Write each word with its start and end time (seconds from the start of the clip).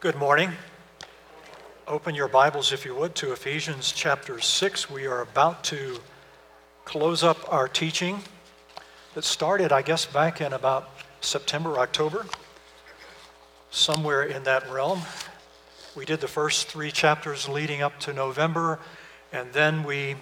Good 0.00 0.16
morning. 0.16 0.52
Open 1.86 2.14
your 2.14 2.28
Bibles, 2.28 2.72
if 2.72 2.86
you 2.86 2.94
would, 2.94 3.14
to 3.16 3.32
Ephesians 3.32 3.92
chapter 3.92 4.40
6. 4.40 4.88
We 4.88 5.06
are 5.06 5.20
about 5.20 5.62
to 5.64 5.98
close 6.86 7.22
up 7.22 7.52
our 7.52 7.68
teaching 7.68 8.22
that 9.12 9.24
started, 9.24 9.72
I 9.72 9.82
guess, 9.82 10.06
back 10.06 10.40
in 10.40 10.54
about 10.54 10.88
September, 11.20 11.78
October, 11.78 12.24
somewhere 13.70 14.22
in 14.22 14.44
that 14.44 14.70
realm. 14.70 15.02
We 15.94 16.06
did 16.06 16.22
the 16.22 16.28
first 16.28 16.68
three 16.68 16.90
chapters 16.90 17.46
leading 17.46 17.82
up 17.82 18.00
to 18.00 18.14
November, 18.14 18.78
and 19.34 19.52
then 19.52 19.84
we 19.84 20.16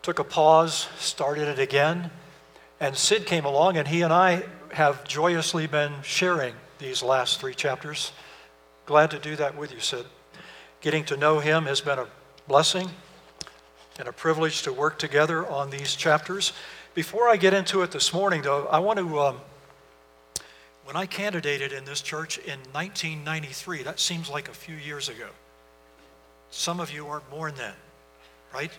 took 0.00 0.18
a 0.18 0.24
pause, 0.24 0.88
started 0.98 1.48
it 1.48 1.58
again, 1.58 2.10
and 2.80 2.96
Sid 2.96 3.26
came 3.26 3.44
along, 3.44 3.76
and 3.76 3.86
he 3.86 4.00
and 4.00 4.10
I 4.10 4.44
have 4.72 5.04
joyously 5.04 5.66
been 5.66 5.92
sharing 6.02 6.54
these 6.78 7.02
last 7.02 7.40
three 7.40 7.54
chapters. 7.54 8.10
Glad 8.88 9.10
to 9.10 9.18
do 9.18 9.36
that 9.36 9.54
with 9.54 9.70
you, 9.70 9.80
Sid. 9.80 10.06
Getting 10.80 11.04
to 11.04 11.16
know 11.18 11.40
him 11.40 11.66
has 11.66 11.82
been 11.82 11.98
a 11.98 12.06
blessing 12.46 12.88
and 13.98 14.08
a 14.08 14.12
privilege 14.14 14.62
to 14.62 14.72
work 14.72 14.98
together 14.98 15.46
on 15.46 15.68
these 15.68 15.94
chapters. 15.94 16.54
Before 16.94 17.28
I 17.28 17.36
get 17.36 17.52
into 17.52 17.82
it 17.82 17.90
this 17.90 18.14
morning, 18.14 18.40
though, 18.40 18.66
I 18.68 18.78
want 18.78 18.98
to. 18.98 19.20
Um, 19.20 19.40
when 20.84 20.96
I 20.96 21.04
candidated 21.04 21.70
in 21.70 21.84
this 21.84 22.00
church 22.00 22.38
in 22.38 22.60
1993, 22.72 23.82
that 23.82 24.00
seems 24.00 24.30
like 24.30 24.48
a 24.48 24.54
few 24.54 24.76
years 24.76 25.10
ago. 25.10 25.28
Some 26.48 26.80
of 26.80 26.90
you 26.90 27.04
weren't 27.04 27.28
born 27.28 27.52
then, 27.58 27.74
right? 28.54 28.72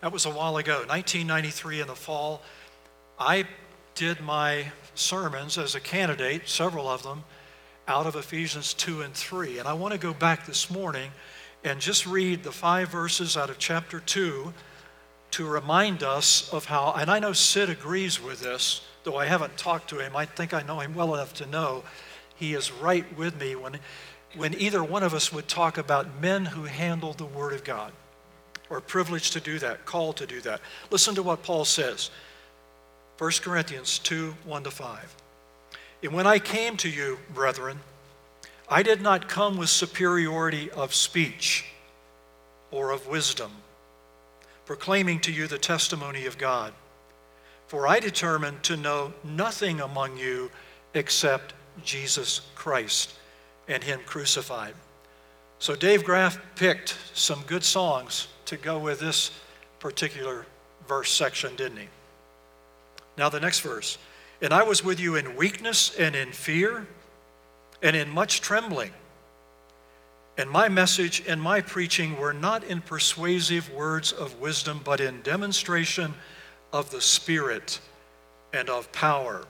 That 0.00 0.12
was 0.12 0.26
a 0.26 0.30
while 0.30 0.58
ago, 0.58 0.84
1993 0.86 1.80
in 1.80 1.88
the 1.88 1.96
fall. 1.96 2.40
I 3.18 3.46
did 3.96 4.20
my 4.20 4.70
sermons 4.94 5.58
as 5.58 5.74
a 5.74 5.80
candidate, 5.80 6.48
several 6.48 6.86
of 6.86 7.02
them, 7.02 7.24
out 7.88 8.06
of 8.06 8.14
Ephesians 8.14 8.74
2 8.74 9.00
and 9.00 9.14
3. 9.14 9.58
And 9.58 9.66
I 9.66 9.72
want 9.72 9.92
to 9.92 9.98
go 9.98 10.12
back 10.12 10.46
this 10.46 10.70
morning 10.70 11.10
and 11.64 11.80
just 11.80 12.06
read 12.06 12.42
the 12.42 12.52
five 12.52 12.90
verses 12.90 13.36
out 13.36 13.50
of 13.50 13.58
chapter 13.58 13.98
2 13.98 14.52
to 15.32 15.46
remind 15.46 16.02
us 16.02 16.52
of 16.52 16.66
how, 16.66 16.92
and 16.92 17.10
I 17.10 17.18
know 17.18 17.32
Sid 17.32 17.70
agrees 17.70 18.22
with 18.22 18.40
this, 18.40 18.82
though 19.04 19.16
I 19.16 19.26
haven't 19.26 19.56
talked 19.56 19.90
to 19.90 19.98
him. 19.98 20.14
I 20.14 20.26
think 20.26 20.54
I 20.54 20.62
know 20.62 20.80
him 20.80 20.94
well 20.94 21.14
enough 21.14 21.34
to 21.34 21.46
know 21.46 21.82
he 22.36 22.54
is 22.54 22.70
right 22.70 23.04
with 23.16 23.40
me 23.40 23.56
when, 23.56 23.78
when 24.36 24.54
either 24.54 24.84
one 24.84 25.02
of 25.02 25.14
us 25.14 25.32
would 25.32 25.48
talk 25.48 25.78
about 25.78 26.20
men 26.20 26.44
who 26.44 26.64
handle 26.64 27.14
the 27.14 27.24
Word 27.24 27.52
of 27.52 27.64
God 27.64 27.92
or 28.70 28.80
privileged 28.80 29.32
to 29.32 29.40
do 29.40 29.58
that, 29.58 29.86
called 29.86 30.18
to 30.18 30.26
do 30.26 30.40
that. 30.42 30.60
Listen 30.90 31.14
to 31.14 31.22
what 31.22 31.42
Paul 31.42 31.64
says 31.64 32.10
1 33.18 33.30
Corinthians 33.42 33.98
2 33.98 34.34
1 34.44 34.64
to 34.64 34.70
5. 34.70 35.16
And 36.02 36.12
when 36.12 36.26
I 36.26 36.38
came 36.38 36.76
to 36.78 36.88
you, 36.88 37.18
brethren, 37.34 37.80
I 38.68 38.82
did 38.82 39.00
not 39.00 39.28
come 39.28 39.56
with 39.56 39.70
superiority 39.70 40.70
of 40.70 40.94
speech 40.94 41.64
or 42.70 42.90
of 42.90 43.06
wisdom, 43.06 43.50
proclaiming 44.66 45.20
to 45.20 45.32
you 45.32 45.46
the 45.46 45.58
testimony 45.58 46.26
of 46.26 46.38
God. 46.38 46.72
For 47.66 47.86
I 47.86 47.98
determined 47.98 48.62
to 48.64 48.76
know 48.76 49.12
nothing 49.24 49.80
among 49.80 50.16
you 50.16 50.50
except 50.94 51.54
Jesus 51.84 52.42
Christ 52.54 53.14
and 53.66 53.82
Him 53.82 54.00
crucified. 54.06 54.74
So 55.58 55.74
Dave 55.74 56.04
Graff 56.04 56.38
picked 56.54 56.96
some 57.14 57.42
good 57.46 57.64
songs 57.64 58.28
to 58.44 58.56
go 58.56 58.78
with 58.78 59.00
this 59.00 59.30
particular 59.80 60.46
verse 60.86 61.10
section, 61.10 61.56
didn't 61.56 61.78
he? 61.78 61.88
Now, 63.16 63.28
the 63.28 63.40
next 63.40 63.60
verse. 63.60 63.98
And 64.40 64.52
I 64.52 64.62
was 64.62 64.84
with 64.84 65.00
you 65.00 65.16
in 65.16 65.36
weakness 65.36 65.94
and 65.96 66.14
in 66.14 66.32
fear 66.32 66.86
and 67.82 67.96
in 67.96 68.08
much 68.08 68.40
trembling. 68.40 68.92
And 70.36 70.48
my 70.48 70.68
message 70.68 71.24
and 71.26 71.42
my 71.42 71.60
preaching 71.60 72.16
were 72.16 72.32
not 72.32 72.62
in 72.62 72.80
persuasive 72.80 73.72
words 73.72 74.12
of 74.12 74.40
wisdom, 74.40 74.80
but 74.84 75.00
in 75.00 75.20
demonstration 75.22 76.14
of 76.72 76.90
the 76.90 77.00
Spirit 77.00 77.80
and 78.52 78.70
of 78.70 78.90
power, 78.92 79.44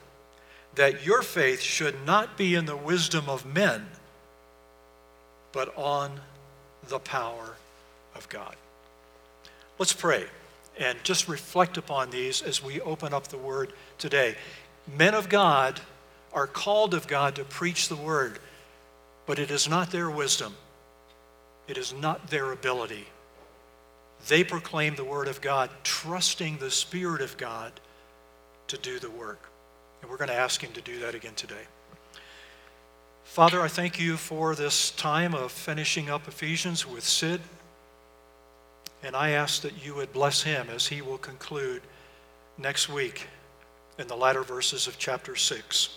that 0.75 1.05
your 1.05 1.21
faith 1.21 1.61
should 1.61 1.95
not 2.07 2.39
be 2.39 2.55
in 2.55 2.65
the 2.65 2.77
wisdom 2.77 3.29
of 3.29 3.45
men, 3.45 3.87
but 5.53 5.77
on 5.77 6.21
the 6.89 6.99
power 6.99 7.57
of 8.15 8.27
God. 8.31 8.57
Let's 9.79 9.93
pray 9.93 10.25
and 10.79 10.99
just 11.03 11.29
reflect 11.29 11.77
upon 11.77 12.11
these 12.11 12.41
as 12.41 12.63
we 12.63 12.81
open 12.81 13.13
up 13.13 13.29
the 13.29 13.37
Word 13.37 13.73
today. 13.99 14.37
Men 14.97 15.15
of 15.15 15.29
God 15.29 15.81
are 16.33 16.47
called 16.47 16.95
of 16.95 17.07
God 17.07 17.35
to 17.37 17.45
preach 17.45 17.89
the 17.89 17.97
word, 17.97 18.39
but 19.27 19.39
it 19.39 19.51
is 19.51 19.69
not 19.69 19.91
their 19.91 20.11
wisdom, 20.11 20.55
it 21.67 21.77
is 21.77 21.93
not 21.93 22.29
their 22.29 22.53
ability. 22.53 23.07
They 24.27 24.43
proclaim 24.43 24.97
the 24.97 25.05
word 25.05 25.29
of 25.29 25.41
God, 25.41 25.71
trusting 25.85 26.59
the 26.59 26.73
Spirit 26.73 27.23
of 27.23 27.37
God 27.37 27.73
to 28.67 28.77
do 28.77 28.99
the 28.99 29.11
work. 29.11 29.49
And 30.03 30.11
we're 30.11 30.17
going 30.17 30.29
to 30.29 30.35
ask 30.35 30.63
Him 30.63 30.73
to 30.73 30.81
do 30.81 30.99
that 31.01 31.15
again 31.15 31.35
today. 31.37 31.67
Father, 33.23 33.61
I 33.61 33.69
thank 33.69 34.01
you 34.01 34.17
for 34.17 34.57
this 34.57 34.91
time 34.93 35.35
of 35.35 35.53
finishing 35.53 36.11
up 36.11 36.27
Ephesians 36.27 36.87
with 36.87 37.05
Sid. 37.05 37.41
And 39.03 39.15
I 39.15 39.31
ask 39.31 39.63
that 39.63 39.85
you 39.85 39.95
would 39.95 40.13
bless 40.13 40.43
him 40.43 40.69
as 40.75 40.89
he 40.89 41.03
will 41.03 41.19
conclude 41.19 41.83
next 42.57 42.89
week 42.89 43.29
in 43.99 44.07
the 44.07 44.17
latter 44.17 44.43
verses 44.43 44.87
of 44.87 44.97
chapter 44.97 45.35
6. 45.35 45.89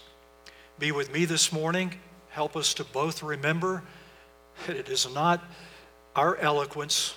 Be 0.80 0.92
with 0.92 1.14
me 1.14 1.26
this 1.26 1.54
morning. 1.54 1.94
Help 2.30 2.56
us 2.56 2.74
to 2.74 2.84
both 2.84 3.22
remember 3.22 3.84
that 4.66 4.76
it 4.76 4.90
is 4.90 5.08
not 5.14 5.44
our 6.16 6.36
eloquence, 6.38 7.16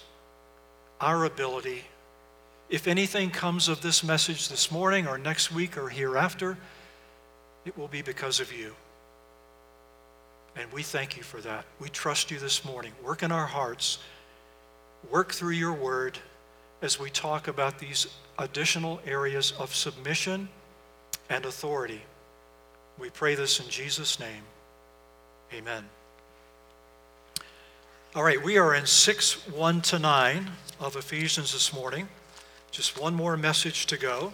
our 1.00 1.24
ability. 1.24 1.84
If 2.68 2.86
anything 2.86 3.30
comes 3.30 3.68
of 3.68 3.80
this 3.80 4.04
message 4.04 4.48
this 4.48 4.70
morning 4.70 5.06
or 5.06 5.16
next 5.16 5.50
week 5.50 5.78
or 5.78 5.88
hereafter, 5.88 6.58
it 7.64 7.76
will 7.78 7.88
be 7.88 8.02
because 8.02 8.40
of 8.40 8.52
you. 8.52 8.74
And 10.56 10.70
we 10.70 10.82
thank 10.82 11.16
you 11.16 11.22
for 11.22 11.40
that. 11.40 11.64
We 11.80 11.88
trust 11.88 12.30
you 12.30 12.38
this 12.38 12.64
morning. 12.64 12.92
Work 13.02 13.22
in 13.22 13.32
our 13.32 13.46
hearts, 13.46 13.98
work 15.10 15.32
through 15.32 15.54
your 15.54 15.72
word 15.72 16.18
as 16.82 17.00
we 17.00 17.08
talk 17.08 17.48
about 17.48 17.78
these 17.78 18.06
additional 18.38 19.00
areas 19.06 19.52
of 19.52 19.74
submission 19.74 20.48
and 21.28 21.44
authority. 21.44 22.02
We 22.98 23.10
pray 23.10 23.34
this 23.34 23.60
in 23.60 23.68
Jesus' 23.68 24.20
name. 24.20 24.42
Amen. 25.52 25.84
All 28.14 28.22
right, 28.22 28.42
we 28.42 28.58
are 28.58 28.74
in 28.74 28.86
6 28.86 29.48
1 29.48 29.80
to 29.82 29.98
9 29.98 30.50
of 30.80 30.96
Ephesians 30.96 31.52
this 31.52 31.72
morning. 31.72 32.08
Just 32.70 33.00
one 33.00 33.14
more 33.14 33.36
message 33.36 33.86
to 33.86 33.96
go. 33.96 34.32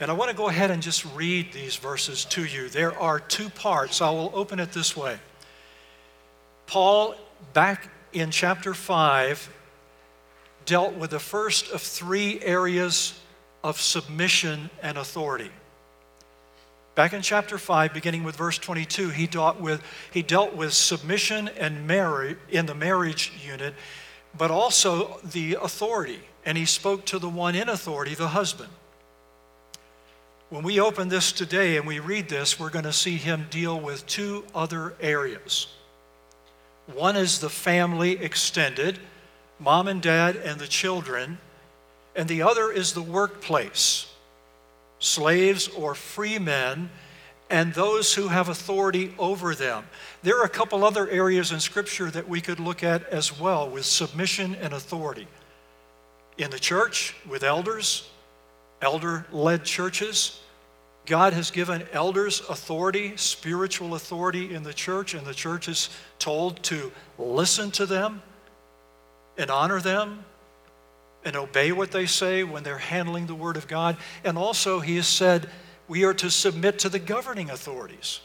And 0.00 0.10
I 0.10 0.14
want 0.14 0.30
to 0.30 0.36
go 0.36 0.48
ahead 0.48 0.70
and 0.70 0.82
just 0.82 1.04
read 1.14 1.52
these 1.52 1.76
verses 1.76 2.24
to 2.26 2.44
you. 2.44 2.68
There 2.68 2.98
are 2.98 3.20
two 3.20 3.48
parts. 3.48 4.00
I 4.00 4.10
will 4.10 4.32
open 4.34 4.58
it 4.58 4.72
this 4.72 4.96
way. 4.96 5.18
Paul, 6.66 7.14
back 7.52 7.88
in 8.12 8.30
chapter 8.30 8.74
5, 8.74 9.48
dealt 10.66 10.94
with 10.94 11.10
the 11.10 11.20
first 11.20 11.70
of 11.70 11.80
three 11.80 12.40
areas 12.40 13.20
of 13.64 13.80
submission 13.80 14.68
and 14.82 14.98
authority. 14.98 15.50
Back 16.94 17.14
in 17.14 17.22
chapter 17.22 17.58
5, 17.58 17.92
beginning 17.92 18.22
with 18.22 18.36
verse 18.36 18.58
22, 18.58 19.08
he 19.08 19.26
dealt 19.26 19.58
with, 19.58 19.82
he 20.12 20.22
dealt 20.22 20.54
with 20.54 20.74
submission 20.74 21.48
and 21.58 21.86
marriage 21.86 22.36
in 22.50 22.66
the 22.66 22.74
marriage 22.74 23.32
unit, 23.44 23.74
but 24.36 24.50
also 24.50 25.18
the 25.24 25.54
authority. 25.60 26.20
And 26.44 26.56
he 26.56 26.66
spoke 26.66 27.06
to 27.06 27.18
the 27.18 27.28
one 27.28 27.56
in 27.56 27.68
authority, 27.68 28.14
the 28.14 28.28
husband. 28.28 28.70
When 30.50 30.62
we 30.62 30.78
open 30.78 31.08
this 31.08 31.32
today 31.32 31.78
and 31.78 31.86
we 31.86 31.98
read 31.98 32.28
this, 32.28 32.60
we're 32.60 32.70
going 32.70 32.84
to 32.84 32.92
see 32.92 33.16
him 33.16 33.46
deal 33.50 33.80
with 33.80 34.06
two 34.06 34.44
other 34.54 34.94
areas. 35.00 35.68
One 36.92 37.16
is 37.16 37.40
the 37.40 37.50
family 37.50 38.22
extended, 38.22 38.98
mom 39.58 39.88
and 39.88 40.02
dad 40.02 40.36
and 40.36 40.60
the 40.60 40.68
children 40.68 41.38
and 42.16 42.28
the 42.28 42.42
other 42.42 42.70
is 42.70 42.92
the 42.92 43.02
workplace 43.02 44.06
slaves 44.98 45.68
or 45.68 45.94
free 45.94 46.38
men 46.38 46.88
and 47.50 47.74
those 47.74 48.14
who 48.14 48.28
have 48.28 48.48
authority 48.48 49.14
over 49.18 49.54
them. 49.54 49.84
There 50.22 50.40
are 50.40 50.44
a 50.44 50.48
couple 50.48 50.84
other 50.84 51.08
areas 51.08 51.52
in 51.52 51.60
Scripture 51.60 52.10
that 52.10 52.28
we 52.28 52.40
could 52.40 52.58
look 52.58 52.82
at 52.82 53.06
as 53.08 53.38
well 53.38 53.68
with 53.68 53.84
submission 53.84 54.54
and 54.56 54.72
authority. 54.72 55.28
In 56.38 56.50
the 56.50 56.58
church, 56.58 57.14
with 57.28 57.42
elders, 57.42 58.08
elder 58.80 59.26
led 59.30 59.64
churches, 59.64 60.40
God 61.06 61.34
has 61.34 61.50
given 61.50 61.86
elders 61.92 62.40
authority, 62.48 63.14
spiritual 63.16 63.94
authority 63.94 64.54
in 64.54 64.62
the 64.62 64.72
church, 64.72 65.12
and 65.12 65.26
the 65.26 65.34
church 65.34 65.68
is 65.68 65.90
told 66.18 66.62
to 66.64 66.90
listen 67.18 67.70
to 67.72 67.84
them 67.84 68.22
and 69.36 69.50
honor 69.50 69.80
them 69.80 70.24
and 71.24 71.36
obey 71.36 71.72
what 71.72 71.90
they 71.90 72.06
say 72.06 72.44
when 72.44 72.62
they're 72.62 72.78
handling 72.78 73.26
the 73.26 73.34
Word 73.34 73.56
of 73.56 73.66
God. 73.66 73.96
And 74.24 74.36
also, 74.36 74.80
he 74.80 74.96
has 74.96 75.06
said 75.06 75.48
we 75.88 76.04
are 76.04 76.14
to 76.14 76.30
submit 76.30 76.78
to 76.80 76.88
the 76.88 76.98
governing 76.98 77.50
authorities. 77.50 78.20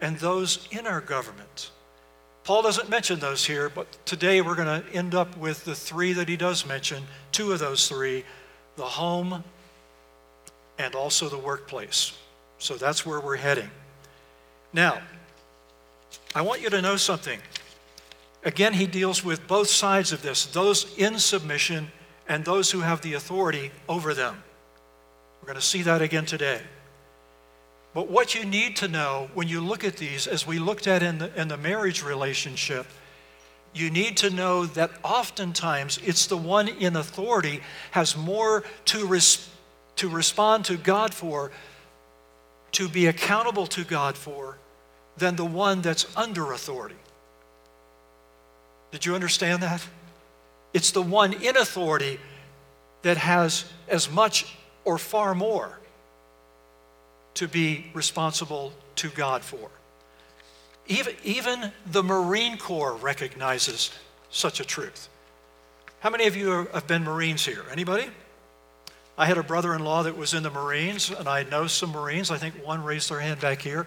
and 0.00 0.16
those 0.18 0.66
in 0.70 0.86
our 0.86 1.00
government. 1.00 1.70
Paul 2.44 2.62
doesn't 2.62 2.88
mention 2.88 3.20
those 3.20 3.44
here, 3.44 3.68
but 3.68 3.86
today 4.06 4.40
we're 4.40 4.54
going 4.54 4.82
to 4.82 4.92
end 4.92 5.14
up 5.14 5.36
with 5.36 5.64
the 5.64 5.74
three 5.74 6.12
that 6.14 6.28
he 6.28 6.36
does 6.36 6.66
mention 6.66 7.04
two 7.32 7.52
of 7.52 7.58
those 7.58 7.88
three 7.88 8.24
the 8.76 8.82
home 8.84 9.44
and 10.78 10.94
also 10.94 11.28
the 11.28 11.38
workplace. 11.38 12.16
So 12.58 12.76
that's 12.76 13.04
where 13.04 13.20
we're 13.20 13.36
heading. 13.36 13.70
Now, 14.72 15.02
I 16.34 16.42
want 16.42 16.62
you 16.62 16.70
to 16.70 16.80
know 16.80 16.96
something. 16.96 17.38
Again, 18.44 18.72
he 18.72 18.86
deals 18.86 19.22
with 19.24 19.46
both 19.46 19.68
sides 19.68 20.12
of 20.12 20.22
this 20.22 20.46
those 20.46 20.96
in 20.96 21.18
submission 21.18 21.92
and 22.28 22.44
those 22.44 22.70
who 22.70 22.80
have 22.80 23.02
the 23.02 23.14
authority 23.14 23.70
over 23.88 24.14
them. 24.14 24.42
We're 25.40 25.46
going 25.46 25.56
to 25.56 25.66
see 25.66 25.82
that 25.82 26.00
again 26.00 26.26
today. 26.26 26.60
But 27.92 28.08
what 28.08 28.34
you 28.34 28.44
need 28.44 28.76
to 28.76 28.88
know 28.88 29.28
when 29.34 29.48
you 29.48 29.60
look 29.60 29.84
at 29.84 29.96
these, 29.96 30.26
as 30.26 30.46
we 30.46 30.58
looked 30.58 30.86
at 30.86 31.02
in 31.02 31.18
the, 31.18 31.40
in 31.40 31.48
the 31.48 31.56
marriage 31.56 32.04
relationship, 32.04 32.86
you 33.74 33.90
need 33.90 34.16
to 34.18 34.30
know 34.30 34.66
that 34.66 34.90
oftentimes 35.02 35.98
it's 36.04 36.26
the 36.26 36.36
one 36.36 36.68
in 36.68 36.96
authority 36.96 37.60
has 37.92 38.16
more 38.16 38.64
to, 38.86 39.06
res- 39.06 39.48
to 39.96 40.08
respond 40.08 40.64
to 40.66 40.76
God 40.76 41.12
for, 41.12 41.50
to 42.72 42.88
be 42.88 43.06
accountable 43.06 43.66
to 43.68 43.84
God 43.84 44.16
for, 44.16 44.58
than 45.16 45.36
the 45.36 45.44
one 45.44 45.82
that's 45.82 46.16
under 46.16 46.52
authority. 46.52 46.96
Did 48.90 49.06
you 49.06 49.14
understand 49.14 49.62
that? 49.62 49.86
It's 50.72 50.90
the 50.92 51.02
one 51.02 51.32
in 51.32 51.56
authority 51.56 52.18
that 53.02 53.16
has 53.16 53.64
as 53.88 54.10
much 54.10 54.56
or 54.84 54.98
far 54.98 55.34
more 55.34 55.78
to 57.34 57.48
be 57.48 57.90
responsible 57.94 58.72
to 58.96 59.08
God 59.10 59.42
for. 59.42 59.70
Even, 60.86 61.14
even 61.22 61.72
the 61.86 62.02
Marine 62.02 62.58
Corps 62.58 62.94
recognizes 62.94 63.92
such 64.30 64.60
a 64.60 64.64
truth. 64.64 65.08
How 66.00 66.10
many 66.10 66.26
of 66.26 66.36
you 66.36 66.68
have 66.72 66.86
been 66.86 67.04
Marines 67.04 67.44
here? 67.44 67.64
Anybody? 67.70 68.08
I 69.16 69.26
had 69.26 69.38
a 69.38 69.42
brother 69.42 69.74
in 69.74 69.84
law 69.84 70.02
that 70.02 70.16
was 70.16 70.34
in 70.34 70.42
the 70.42 70.50
Marines, 70.50 71.10
and 71.10 71.28
I 71.28 71.42
know 71.42 71.66
some 71.66 71.92
Marines. 71.92 72.30
I 72.30 72.38
think 72.38 72.54
one 72.64 72.82
raised 72.82 73.10
their 73.10 73.20
hand 73.20 73.40
back 73.40 73.60
here. 73.60 73.86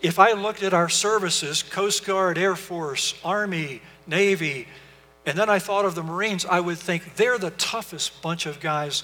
If 0.00 0.18
I 0.18 0.32
looked 0.32 0.62
at 0.62 0.72
our 0.72 0.88
services 0.88 1.62
Coast 1.62 2.06
Guard, 2.06 2.38
Air 2.38 2.56
Force, 2.56 3.14
Army, 3.24 3.82
Navy, 4.06 4.68
and 5.26 5.38
then 5.38 5.48
I 5.48 5.58
thought 5.58 5.84
of 5.84 5.94
the 5.94 6.02
Marines, 6.02 6.44
I 6.44 6.60
would 6.60 6.78
think 6.78 7.16
they're 7.16 7.38
the 7.38 7.50
toughest 7.50 8.20
bunch 8.22 8.46
of 8.46 8.60
guys 8.60 9.02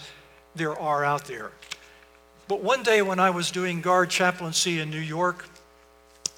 there 0.55 0.79
are 0.79 1.05
out 1.05 1.25
there. 1.25 1.52
But 2.49 2.62
one 2.62 2.82
day 2.82 3.00
when 3.00 3.20
I 3.20 3.31
was 3.31 3.50
doing 3.50 3.81
guard 3.81 4.11
chaplaincy 4.11 4.81
in 4.81 4.91
New 4.91 5.00
York 5.00 5.47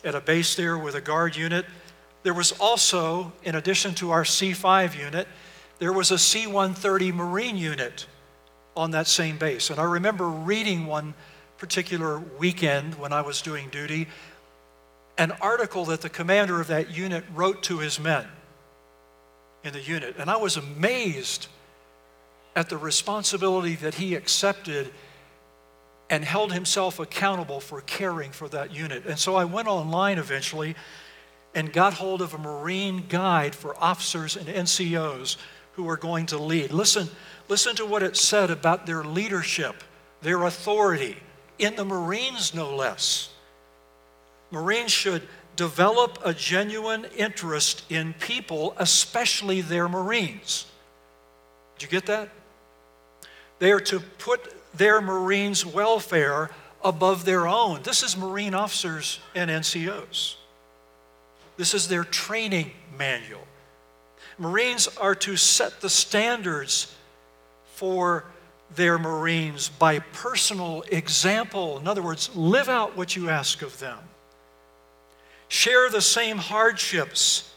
at 0.05 0.15
a 0.15 0.21
base 0.21 0.55
there 0.55 0.77
with 0.77 0.95
a 0.95 1.01
guard 1.01 1.35
unit, 1.35 1.65
there 2.23 2.35
was 2.35 2.53
also, 2.53 3.33
in 3.43 3.55
addition 3.55 3.95
to 3.95 4.11
our 4.11 4.23
C5 4.23 4.97
unit, 4.97 5.27
there 5.79 5.93
was 5.93 6.11
a 6.11 6.19
C 6.19 6.47
130 6.47 7.13
Marine 7.13 7.57
unit 7.57 8.07
on 8.77 8.93
that 8.93 9.07
same 9.07 9.39
base. 9.39 9.71
And 9.71 9.81
I 9.81 9.85
remember 9.85 10.29
reading 10.29 10.87
one 10.87 11.15
particular 11.59 12.19
weekend 12.19 12.97
when 12.97 13.13
I 13.13 13.23
was 13.23 13.43
doing 13.43 13.69
duty 13.71 14.07
an 15.19 15.33
article 15.41 15.85
that 15.87 16.01
the 16.01 16.09
commander 16.09 16.61
of 16.61 16.69
that 16.69 16.91
unit 16.91 17.25
wrote 17.35 17.63
to 17.65 17.79
his 17.79 18.01
men 18.01 18.27
in 19.65 19.73
the 19.73 19.81
unit. 19.81 20.17
And 20.19 20.31
I 20.31 20.37
was 20.37 20.57
amazed 20.57 21.47
at 22.55 22.69
the 22.69 22.77
responsibility 22.77 23.77
that 23.77 23.95
he 23.95 24.15
accepted 24.15 24.91
and 26.11 26.25
held 26.25 26.53
himself 26.53 26.99
accountable 26.99 27.61
for 27.61 27.81
caring 27.83 28.33
for 28.33 28.49
that 28.49 28.75
unit. 28.75 29.07
And 29.07 29.19
so 29.19 29.35
I 29.35 29.45
went 29.45 29.69
online 29.69 30.19
eventually 30.19 30.75
and 31.55 31.73
got 31.73 31.95
hold 31.95 32.21
of 32.21 32.35
a 32.35 32.39
Marine 32.39 33.05
guide 33.09 33.55
for 33.55 33.75
officers 33.83 34.37
and 34.37 34.47
NCOs 34.47 35.37
who 35.73 35.89
are 35.89 35.97
going 35.97 36.27
to 36.27 36.39
lead. 36.39 36.71
Listen, 36.71 37.09
listen 37.49 37.75
to 37.77 37.87
what 37.87 38.03
it 38.03 38.17
said 38.17 38.51
about 38.51 38.85
their 38.85 39.05
leadership, 39.05 39.83
their 40.21 40.43
authority, 40.45 41.17
in 41.59 41.77
the 41.77 41.85
Marines 41.85 42.55
no 42.55 42.75
less. 42.75 43.31
Marines 44.51 44.93
should 44.93 45.27
develop 45.57 46.19
a 46.25 46.33
genuine 46.33 47.07
interest 47.17 47.85
in 47.91 48.15
people, 48.15 48.75
especially 48.79 49.61
their 49.61 49.89
Marines. 49.89 50.67
Did 51.79 51.85
you 51.85 51.89
get 51.91 52.07
that? 52.07 52.31
They 53.59 53.73
are 53.73 53.81
to 53.81 54.01
put 54.01 54.55
their 54.75 55.01
Marines' 55.01 55.65
welfare 55.65 56.51
above 56.83 57.25
their 57.25 57.47
own. 57.47 57.83
This 57.83 58.03
is 58.03 58.17
Marine 58.17 58.55
officers 58.55 59.21
and 59.35 59.51
NCOs. 59.51 60.37
This 61.57 61.75
is 61.75 61.89
their 61.89 62.05
training 62.05 62.73
manual. 62.99 63.47
Marines 64.39 64.89
are 64.97 65.15
to 65.15 65.37
set 65.37 65.81
the 65.81 65.91
standards 65.91 66.95
for 67.75 68.25
their 68.75 68.99
Marines 68.99 69.69
by 69.69 69.99
personal 69.99 70.83
example. 70.91 71.79
In 71.79 71.87
other 71.87 72.03
words, 72.03 72.35
live 72.35 72.69
out 72.69 72.97
what 72.97 73.15
you 73.15 73.29
ask 73.29 73.63
of 73.63 73.79
them 73.79 73.99
share 75.53 75.91
the 75.91 76.01
same 76.01 76.39
hardships 76.39 77.53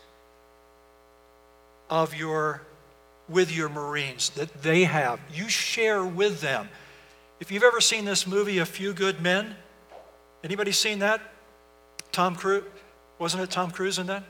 of 1.90 2.14
your 2.14 2.62
with 3.30 3.56
your 3.56 3.70
marines 3.70 4.30
that 4.32 4.62
they 4.62 4.84
have. 4.84 5.20
You 5.34 5.48
share 5.48 6.04
with 6.04 6.42
them. 6.42 6.68
If 7.40 7.52
you've 7.52 7.64
ever 7.64 7.80
seen 7.80 8.04
this 8.04 8.28
movie 8.28 8.60
a 8.60 8.66
few 8.66 8.94
good 8.94 9.22
men 9.22 9.56
anybody 10.44 10.74
seen 10.74 11.00
that? 11.00 11.22
Tom 12.12 12.36
cruise 12.36 12.66
wasn't 13.18 13.44
it 13.44 13.50
tom 13.50 13.72
cruise 13.72 13.98
in 13.98 14.08
that? 14.08 14.24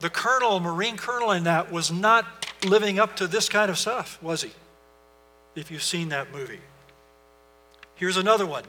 The 0.00 0.10
colonel 0.10 0.60
marine 0.60 0.98
colonel 0.98 1.32
in 1.32 1.44
that 1.44 1.72
was 1.72 1.90
not 1.90 2.46
living 2.62 3.00
up 3.00 3.16
to 3.16 3.26
this 3.26 3.48
kind 3.48 3.70
of 3.70 3.78
stuff 3.78 4.22
was 4.22 4.42
he? 4.42 4.50
If 5.56 5.70
you've 5.70 5.82
seen 5.82 6.10
that 6.10 6.30
movie. 6.30 6.60
Here's 7.94 8.18
another 8.18 8.44
one. 8.44 8.64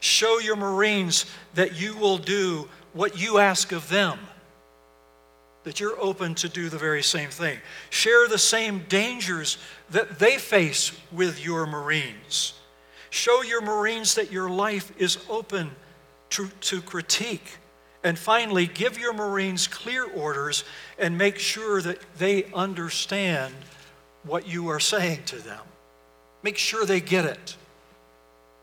Show 0.00 0.38
your 0.38 0.56
marines 0.56 1.26
that 1.54 1.80
you 1.80 1.96
will 1.96 2.18
do 2.18 2.68
what 2.92 3.18
you 3.20 3.38
ask 3.38 3.72
of 3.72 3.88
them, 3.88 4.18
that 5.64 5.80
you're 5.80 6.00
open 6.00 6.34
to 6.36 6.48
do 6.48 6.68
the 6.68 6.78
very 6.78 7.02
same 7.02 7.30
thing. 7.30 7.58
Share 7.90 8.28
the 8.28 8.38
same 8.38 8.84
dangers 8.88 9.58
that 9.90 10.18
they 10.18 10.38
face 10.38 10.92
with 11.12 11.44
your 11.44 11.66
Marines. 11.66 12.54
Show 13.10 13.42
your 13.42 13.60
Marines 13.60 14.14
that 14.14 14.32
your 14.32 14.48
life 14.50 14.92
is 14.98 15.18
open 15.28 15.70
to, 16.30 16.48
to 16.60 16.80
critique. 16.80 17.58
And 18.04 18.18
finally, 18.18 18.66
give 18.66 18.98
your 18.98 19.12
Marines 19.12 19.66
clear 19.66 20.04
orders 20.04 20.64
and 20.98 21.18
make 21.18 21.38
sure 21.38 21.82
that 21.82 21.98
they 22.18 22.44
understand 22.54 23.54
what 24.24 24.46
you 24.46 24.68
are 24.68 24.80
saying 24.80 25.24
to 25.26 25.36
them. 25.36 25.60
Make 26.42 26.56
sure 26.56 26.86
they 26.86 27.00
get 27.00 27.24
it. 27.24 27.56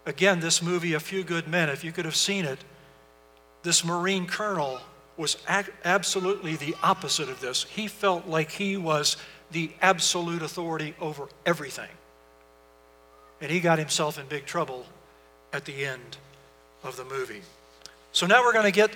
Again, 0.05 0.39
this 0.39 0.61
movie, 0.61 0.93
A 0.93 0.99
Few 0.99 1.23
Good 1.23 1.47
Men, 1.47 1.69
if 1.69 1.83
you 1.83 1.91
could 1.91 2.05
have 2.05 2.15
seen 2.15 2.45
it, 2.45 2.59
this 3.65 3.83
Marine 3.83 4.27
colonel 4.27 4.79
was 5.17 5.37
absolutely 5.83 6.55
the 6.55 6.75
opposite 6.83 7.29
of 7.29 7.41
this. 7.41 7.63
He 7.63 7.87
felt 7.87 8.27
like 8.27 8.51
he 8.51 8.77
was 8.77 9.17
the 9.51 9.71
absolute 9.81 10.43
authority 10.43 10.93
over 11.01 11.27
everything. 11.47 11.89
And 13.41 13.49
he 13.49 13.59
got 13.59 13.79
himself 13.79 14.19
in 14.19 14.27
big 14.27 14.45
trouble 14.45 14.85
at 15.51 15.65
the 15.65 15.83
end 15.83 16.17
of 16.83 16.95
the 16.95 17.05
movie. 17.05 17.41
So 18.11 18.27
now 18.27 18.43
we're 18.43 18.53
going 18.53 18.65
to 18.65 18.71
get 18.71 18.91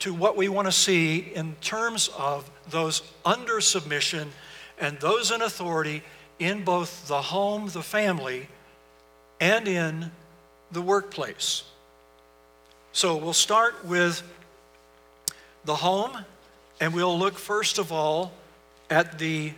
to 0.00 0.12
what 0.12 0.36
we 0.36 0.50
want 0.50 0.68
to 0.68 0.72
see 0.72 1.32
in 1.34 1.54
terms 1.62 2.10
of 2.18 2.50
those 2.68 3.02
under 3.24 3.62
submission 3.62 4.30
and 4.78 5.00
those 5.00 5.30
in 5.30 5.40
authority 5.40 6.02
in 6.38 6.64
both 6.64 7.08
the 7.08 7.22
home, 7.22 7.68
the 7.68 7.82
family, 7.82 8.48
and 9.40 9.66
in 9.66 10.10
the 10.70 10.82
workplace. 10.82 11.62
So 12.96 13.14
we'll 13.18 13.34
start 13.34 13.84
with 13.84 14.22
the 15.66 15.74
home, 15.74 16.16
and 16.80 16.94
we'll 16.94 17.18
look 17.18 17.36
first 17.36 17.76
of 17.76 17.92
all 17.92 18.32
at 18.88 19.18
the 19.18 19.52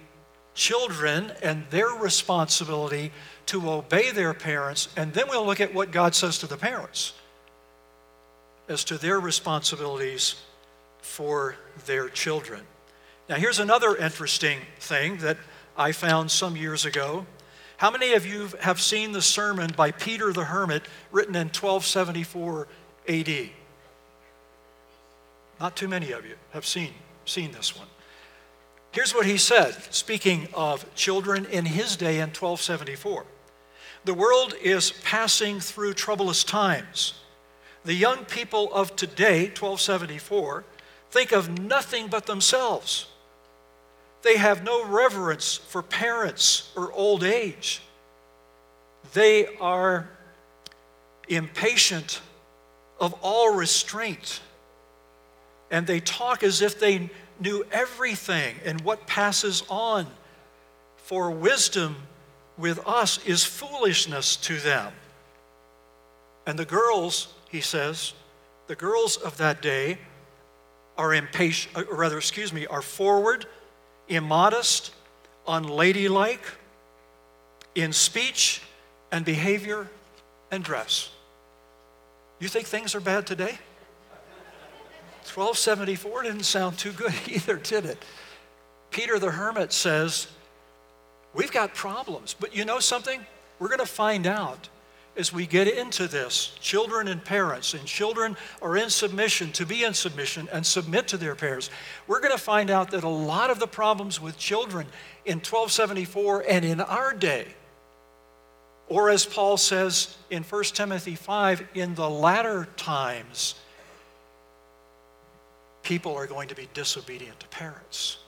children 0.56 1.30
and 1.40 1.64
their 1.70 1.86
responsibility 1.86 3.12
to 3.46 3.70
obey 3.70 4.10
their 4.10 4.34
parents, 4.34 4.88
and 4.96 5.12
then 5.12 5.28
we'll 5.28 5.46
look 5.46 5.60
at 5.60 5.72
what 5.72 5.92
God 5.92 6.16
says 6.16 6.38
to 6.40 6.48
the 6.48 6.56
parents 6.56 7.12
as 8.68 8.82
to 8.82 8.98
their 8.98 9.20
responsibilities 9.20 10.34
for 11.00 11.54
their 11.86 12.08
children. 12.08 12.62
Now, 13.28 13.36
here's 13.36 13.60
another 13.60 13.94
interesting 13.94 14.58
thing 14.80 15.18
that 15.18 15.36
I 15.76 15.92
found 15.92 16.32
some 16.32 16.56
years 16.56 16.84
ago. 16.84 17.24
How 17.76 17.92
many 17.92 18.14
of 18.14 18.26
you 18.26 18.48
have 18.62 18.80
seen 18.80 19.12
the 19.12 19.22
sermon 19.22 19.70
by 19.76 19.92
Peter 19.92 20.32
the 20.32 20.46
Hermit 20.46 20.82
written 21.12 21.36
in 21.36 21.46
1274 21.46 22.66
AD. 23.08 23.50
Not 25.60 25.76
too 25.76 25.88
many 25.88 26.12
of 26.12 26.24
you 26.24 26.36
have 26.52 26.66
seen, 26.66 26.92
seen 27.24 27.52
this 27.52 27.76
one. 27.76 27.88
Here's 28.92 29.14
what 29.14 29.26
he 29.26 29.36
said, 29.36 29.74
speaking 29.90 30.48
of 30.54 30.94
children 30.94 31.46
in 31.46 31.66
his 31.66 31.96
day 31.96 32.16
in 32.16 32.28
1274. 32.28 33.24
The 34.04 34.14
world 34.14 34.54
is 34.62 34.92
passing 35.02 35.60
through 35.60 35.94
troublous 35.94 36.44
times. 36.44 37.14
The 37.84 37.94
young 37.94 38.24
people 38.24 38.72
of 38.72 38.96
today, 38.96 39.46
1274, 39.46 40.64
think 41.10 41.32
of 41.32 41.58
nothing 41.58 42.08
but 42.08 42.26
themselves. 42.26 43.06
They 44.22 44.36
have 44.36 44.64
no 44.64 44.84
reverence 44.84 45.56
for 45.56 45.82
parents 45.82 46.70
or 46.76 46.92
old 46.92 47.22
age. 47.22 47.80
They 49.14 49.46
are 49.56 50.08
impatient 51.28 52.20
of 52.98 53.14
all 53.22 53.54
restraint. 53.54 54.40
And 55.70 55.86
they 55.86 56.00
talk 56.00 56.42
as 56.42 56.62
if 56.62 56.80
they 56.80 57.10
knew 57.40 57.64
everything 57.70 58.56
and 58.64 58.80
what 58.80 59.06
passes 59.06 59.62
on 59.68 60.06
for 60.96 61.30
wisdom 61.30 61.96
with 62.56 62.80
us 62.86 63.24
is 63.24 63.44
foolishness 63.44 64.36
to 64.36 64.58
them. 64.58 64.92
And 66.46 66.58
the 66.58 66.64
girls, 66.64 67.32
he 67.50 67.60
says, 67.60 68.14
the 68.66 68.74
girls 68.74 69.16
of 69.16 69.36
that 69.36 69.62
day 69.62 69.98
are 70.96 71.14
impatient, 71.14 71.76
or 71.76 71.94
rather, 71.94 72.18
excuse 72.18 72.52
me, 72.52 72.66
are 72.66 72.82
forward, 72.82 73.46
immodest, 74.08 74.92
unladylike 75.46 76.44
in 77.74 77.92
speech 77.92 78.60
and 79.12 79.24
behavior 79.24 79.88
and 80.50 80.64
dress. 80.64 81.10
You 82.40 82.48
think 82.48 82.66
things 82.66 82.94
are 82.94 83.00
bad 83.00 83.26
today? 83.26 83.58
1274 85.34 86.22
didn't 86.22 86.44
sound 86.44 86.78
too 86.78 86.92
good 86.92 87.14
either, 87.26 87.56
did 87.56 87.84
it? 87.84 88.02
Peter 88.90 89.18
the 89.18 89.30
Hermit 89.30 89.72
says, 89.72 90.28
We've 91.34 91.52
got 91.52 91.74
problems, 91.74 92.34
but 92.38 92.56
you 92.56 92.64
know 92.64 92.80
something? 92.80 93.20
We're 93.58 93.68
going 93.68 93.78
to 93.80 93.86
find 93.86 94.26
out 94.26 94.68
as 95.18 95.32
we 95.32 95.46
get 95.46 95.66
into 95.66 96.06
this 96.06 96.56
children 96.60 97.08
and 97.08 97.22
parents, 97.22 97.74
and 97.74 97.84
children 97.84 98.36
are 98.62 98.76
in 98.76 98.88
submission 98.88 99.50
to 99.52 99.66
be 99.66 99.82
in 99.84 99.92
submission 99.92 100.48
and 100.52 100.64
submit 100.64 101.08
to 101.08 101.16
their 101.16 101.34
parents. 101.34 101.70
We're 102.06 102.20
going 102.20 102.32
to 102.32 102.42
find 102.42 102.70
out 102.70 102.92
that 102.92 103.04
a 103.04 103.08
lot 103.08 103.50
of 103.50 103.58
the 103.58 103.66
problems 103.66 104.20
with 104.20 104.38
children 104.38 104.86
in 105.26 105.38
1274 105.38 106.44
and 106.48 106.64
in 106.64 106.80
our 106.80 107.12
day, 107.12 107.48
or 108.88 109.10
as 109.10 109.26
Paul 109.26 109.56
says 109.56 110.16
in 110.30 110.42
1 110.42 110.64
Timothy 110.64 111.14
5, 111.14 111.68
in 111.74 111.94
the 111.94 112.08
latter 112.08 112.68
times, 112.76 113.54
people 115.82 116.14
are 116.14 116.26
going 116.26 116.48
to 116.48 116.54
be 116.54 116.68
disobedient 116.74 117.38
to 117.40 117.48
parents, 117.48 118.18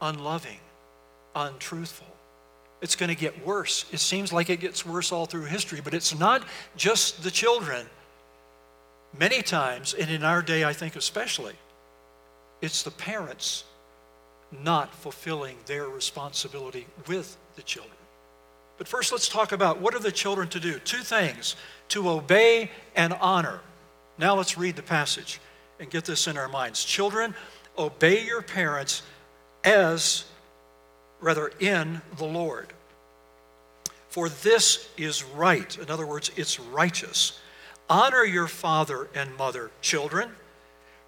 unloving, 0.00 0.58
untruthful. 1.34 2.06
It's 2.80 2.96
going 2.96 3.08
to 3.08 3.14
get 3.14 3.46
worse. 3.46 3.86
It 3.92 4.00
seems 4.00 4.32
like 4.32 4.50
it 4.50 4.60
gets 4.60 4.84
worse 4.84 5.12
all 5.12 5.26
through 5.26 5.44
history, 5.44 5.80
but 5.82 5.94
it's 5.94 6.18
not 6.18 6.42
just 6.76 7.22
the 7.22 7.30
children. 7.30 7.86
Many 9.18 9.42
times, 9.42 9.94
and 9.94 10.10
in 10.10 10.24
our 10.24 10.42
day, 10.42 10.64
I 10.64 10.72
think 10.72 10.96
especially, 10.96 11.54
it's 12.60 12.82
the 12.82 12.90
parents 12.90 13.64
not 14.62 14.94
fulfilling 14.94 15.56
their 15.66 15.88
responsibility 15.88 16.86
with 17.06 17.36
the 17.56 17.62
children. 17.62 17.96
But 18.76 18.88
first, 18.88 19.12
let's 19.12 19.28
talk 19.28 19.52
about 19.52 19.80
what 19.80 19.94
are 19.94 20.00
the 20.00 20.12
children 20.12 20.48
to 20.48 20.60
do? 20.60 20.78
Two 20.80 21.02
things 21.02 21.56
to 21.88 22.08
obey 22.08 22.70
and 22.96 23.12
honor. 23.14 23.60
Now, 24.18 24.34
let's 24.34 24.58
read 24.58 24.76
the 24.76 24.82
passage 24.82 25.40
and 25.78 25.90
get 25.90 26.04
this 26.04 26.26
in 26.26 26.36
our 26.36 26.48
minds. 26.48 26.84
Children, 26.84 27.34
obey 27.78 28.24
your 28.24 28.42
parents 28.42 29.02
as, 29.62 30.24
rather, 31.20 31.52
in 31.60 32.00
the 32.16 32.24
Lord. 32.24 32.72
For 34.08 34.28
this 34.28 34.88
is 34.96 35.24
right. 35.24 35.76
In 35.78 35.90
other 35.90 36.06
words, 36.06 36.30
it's 36.36 36.60
righteous. 36.60 37.40
Honor 37.88 38.24
your 38.24 38.46
father 38.46 39.08
and 39.14 39.36
mother, 39.36 39.70
children, 39.82 40.30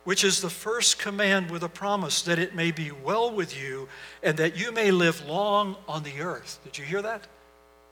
which 0.05 0.25
is 0.25 0.41
the 0.41 0.51
first 0.51 0.99
command 0.99 1.51
with 1.51 1.63
a 1.63 1.69
promise 1.69 2.23
that 2.23 2.39
it 2.39 2.55
may 2.55 2.71
be 2.71 2.91
well 2.91 3.33
with 3.33 3.57
you 3.61 3.89
and 4.23 4.37
that 4.39 4.57
you 4.57 4.73
may 4.73 4.91
live 4.91 5.25
long 5.27 5.77
on 5.89 6.03
the 6.03 6.21
earth. 6.21 6.59
Did 6.65 6.79
you 6.79 6.85
hear 6.85 7.03
that? 7.03 7.27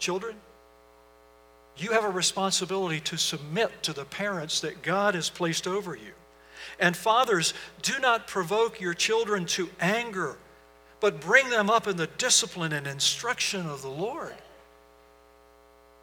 Children, 0.05 0.37
you 1.79 1.93
have 1.93 2.05
a 2.05 2.11
responsibility 2.11 3.01
to 3.01 3.17
submit 3.17 3.83
to 3.85 3.95
the 3.95 4.05
parents 4.05 4.61
that 4.61 4.83
God 4.83 5.15
has 5.15 5.31
placed 5.31 5.67
over 5.67 5.97
you. 5.97 6.13
And 6.79 6.95
fathers, 6.95 7.55
do 7.81 7.99
not 8.01 8.27
provoke 8.27 8.83
your 8.83 8.93
children 8.93 9.47
to 9.47 9.71
anger, 9.81 10.37
but 11.01 11.23
bring 11.23 11.49
them 11.49 11.71
up 11.71 11.87
in 11.89 11.97
the 11.97 12.09
discipline 12.19 12.75
and 12.75 12.87
instruction 12.87 13.67
of 13.67 13.81
the 13.81 13.89
Lord. 13.89 14.35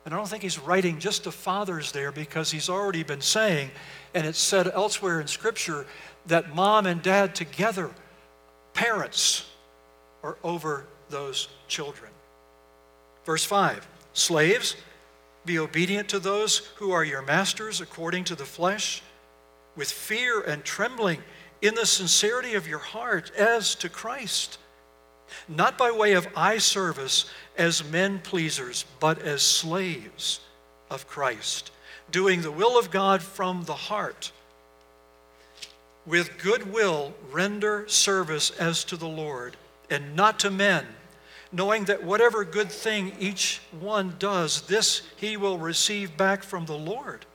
And 0.03 0.15
I 0.15 0.17
don't 0.17 0.27
think 0.27 0.41
he's 0.41 0.57
writing 0.57 0.97
just 0.97 1.25
to 1.25 1.31
fathers 1.31 1.91
there 1.91 2.11
because 2.11 2.49
he's 2.49 2.69
already 2.69 3.03
been 3.03 3.21
saying, 3.21 3.69
and 4.15 4.25
it's 4.25 4.39
said 4.39 4.67
elsewhere 4.67 5.21
in 5.21 5.27
Scripture, 5.27 5.85
that 6.25 6.55
mom 6.55 6.87
and 6.87 7.03
dad 7.03 7.35
together, 7.35 7.91
parents, 8.73 9.45
are 10.23 10.39
over 10.43 10.87
those 11.11 11.49
children. 11.67 12.10
Verse 13.25 13.43
5 13.43 13.87
Slaves, 14.13 14.75
be 15.45 15.57
obedient 15.57 16.09
to 16.09 16.19
those 16.19 16.57
who 16.75 16.91
are 16.91 17.03
your 17.03 17.21
masters 17.21 17.81
according 17.81 18.25
to 18.25 18.35
the 18.35 18.45
flesh 18.45 19.01
with 19.75 19.91
fear 19.91 20.41
and 20.41 20.63
trembling 20.63 21.21
in 21.61 21.75
the 21.75 21.85
sincerity 21.85 22.53
of 22.55 22.67
your 22.67 22.79
heart 22.79 23.31
as 23.35 23.75
to 23.75 23.89
Christ, 23.89 24.57
not 25.47 25.77
by 25.77 25.91
way 25.91 26.13
of 26.13 26.27
eye 26.35 26.57
service 26.57 27.25
as 27.57 27.83
men 27.83 28.19
pleasers, 28.19 28.85
but 28.99 29.19
as 29.19 29.41
slaves 29.41 30.41
of 30.89 31.07
Christ, 31.07 31.71
doing 32.11 32.41
the 32.41 32.51
will 32.51 32.77
of 32.77 32.91
God 32.91 33.21
from 33.21 33.63
the 33.63 33.73
heart. 33.73 34.31
With 36.05 36.37
good 36.41 36.73
will, 36.73 37.13
render 37.31 37.87
service 37.87 38.49
as 38.51 38.83
to 38.85 38.97
the 38.97 39.07
Lord 39.07 39.55
and 39.89 40.15
not 40.15 40.39
to 40.39 40.51
men, 40.51 40.85
knowing 41.51 41.85
that 41.85 42.03
whatever 42.03 42.43
good 42.43 42.71
thing 42.71 43.13
each 43.19 43.61
one 43.79 44.15
does, 44.19 44.61
this 44.63 45.01
he 45.17 45.37
will 45.37 45.57
receive 45.57 46.15
back 46.17 46.43
from 46.43 46.65
the 46.65 46.77
Lord, 46.77 47.25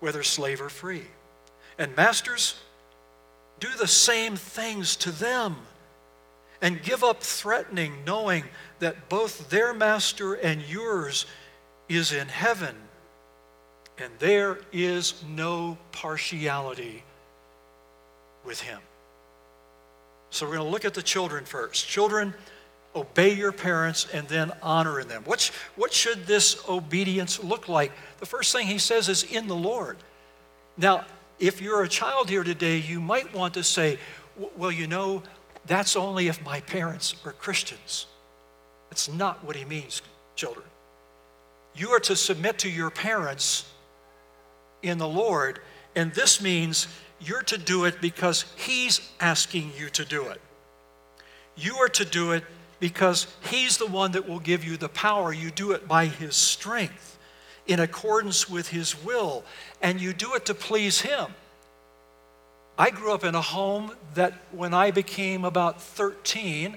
whether 0.00 0.22
slave 0.22 0.60
or 0.60 0.68
free. 0.68 1.04
And 1.78 1.94
masters, 1.96 2.56
do 3.60 3.68
the 3.78 3.88
same 3.88 4.36
things 4.36 4.96
to 4.96 5.10
them 5.10 5.56
and 6.60 6.82
give 6.82 7.04
up 7.04 7.22
threatening, 7.22 7.92
knowing 8.06 8.44
that 8.78 9.08
both 9.08 9.50
their 9.50 9.74
master 9.74 10.34
and 10.34 10.62
yours 10.62 11.26
is 11.88 12.12
in 12.12 12.28
heaven, 12.28 12.74
and 13.98 14.10
there 14.18 14.58
is 14.72 15.22
no 15.28 15.76
partiality 15.92 17.04
with 18.44 18.60
him. 18.60 18.80
So 20.30 20.46
we're 20.46 20.56
going 20.56 20.66
to 20.66 20.72
look 20.72 20.84
at 20.84 20.94
the 20.94 21.02
children 21.02 21.44
first. 21.44 21.86
Children, 21.86 22.34
obey 22.94 23.34
your 23.34 23.52
parents 23.52 24.06
and 24.12 24.28
then 24.28 24.52
honor 24.62 25.02
them. 25.04 25.22
What's, 25.24 25.48
what 25.76 25.92
should 25.92 26.26
this 26.26 26.62
obedience 26.68 27.42
look 27.42 27.68
like? 27.68 27.92
The 28.20 28.26
first 28.26 28.52
thing 28.52 28.66
he 28.66 28.78
says 28.78 29.08
is 29.08 29.24
in 29.24 29.48
the 29.48 29.56
Lord. 29.56 29.96
Now, 30.76 31.04
if 31.38 31.60
you're 31.60 31.82
a 31.82 31.88
child 31.88 32.28
here 32.28 32.44
today, 32.44 32.78
you 32.78 33.00
might 33.00 33.34
want 33.34 33.54
to 33.54 33.64
say, 33.64 33.98
well, 34.56 34.70
you 34.70 34.86
know, 34.86 35.22
that's 35.66 35.96
only 35.96 36.28
if 36.28 36.44
my 36.44 36.60
parents 36.60 37.14
are 37.24 37.32
Christians. 37.32 38.06
That's 38.90 39.08
not 39.08 39.44
what 39.44 39.56
he 39.56 39.64
means, 39.64 40.02
children. 40.36 40.66
You 41.74 41.90
are 41.90 42.00
to 42.00 42.14
submit 42.14 42.58
to 42.58 42.70
your 42.70 42.90
parents 42.90 43.68
in 44.82 44.98
the 44.98 45.08
Lord, 45.08 45.60
and 45.96 46.12
this 46.12 46.40
means 46.40 46.86
you're 47.20 47.42
to 47.42 47.58
do 47.58 47.84
it 47.84 48.00
because 48.00 48.44
he's 48.56 49.10
asking 49.18 49.72
you 49.76 49.88
to 49.90 50.04
do 50.04 50.28
it. 50.28 50.40
You 51.56 51.76
are 51.76 51.88
to 51.88 52.04
do 52.04 52.32
it 52.32 52.44
because 52.80 53.26
he's 53.50 53.78
the 53.78 53.86
one 53.86 54.12
that 54.12 54.28
will 54.28 54.40
give 54.40 54.64
you 54.64 54.76
the 54.76 54.88
power. 54.88 55.32
You 55.32 55.50
do 55.50 55.72
it 55.72 55.86
by 55.88 56.06
his 56.06 56.36
strength 56.36 57.14
in 57.66 57.80
accordance 57.80 58.48
with 58.48 58.68
His 58.68 59.02
will, 59.04 59.44
and 59.80 60.00
you 60.00 60.12
do 60.12 60.34
it 60.34 60.46
to 60.46 60.54
please 60.54 61.00
Him. 61.00 61.26
I 62.78 62.90
grew 62.90 63.12
up 63.12 63.24
in 63.24 63.34
a 63.34 63.40
home 63.40 63.92
that 64.14 64.34
when 64.50 64.74
I 64.74 64.90
became 64.90 65.44
about 65.44 65.80
13, 65.80 66.76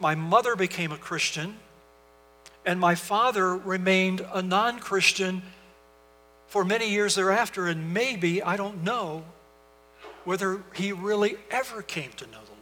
my 0.00 0.14
mother 0.14 0.56
became 0.56 0.92
a 0.92 0.96
Christian, 0.96 1.56
and 2.64 2.78
my 2.78 2.94
father 2.94 3.56
remained 3.56 4.24
a 4.32 4.40
non 4.40 4.78
Christian 4.78 5.42
for 6.46 6.64
many 6.64 6.90
years 6.90 7.14
thereafter, 7.14 7.66
and 7.66 7.92
maybe, 7.92 8.42
I 8.42 8.56
don't 8.56 8.84
know, 8.84 9.24
whether 10.24 10.62
he 10.74 10.92
really 10.92 11.36
ever 11.50 11.82
came 11.82 12.10
to 12.12 12.26
know 12.26 12.38
the 12.44 12.60
Lord. 12.60 12.61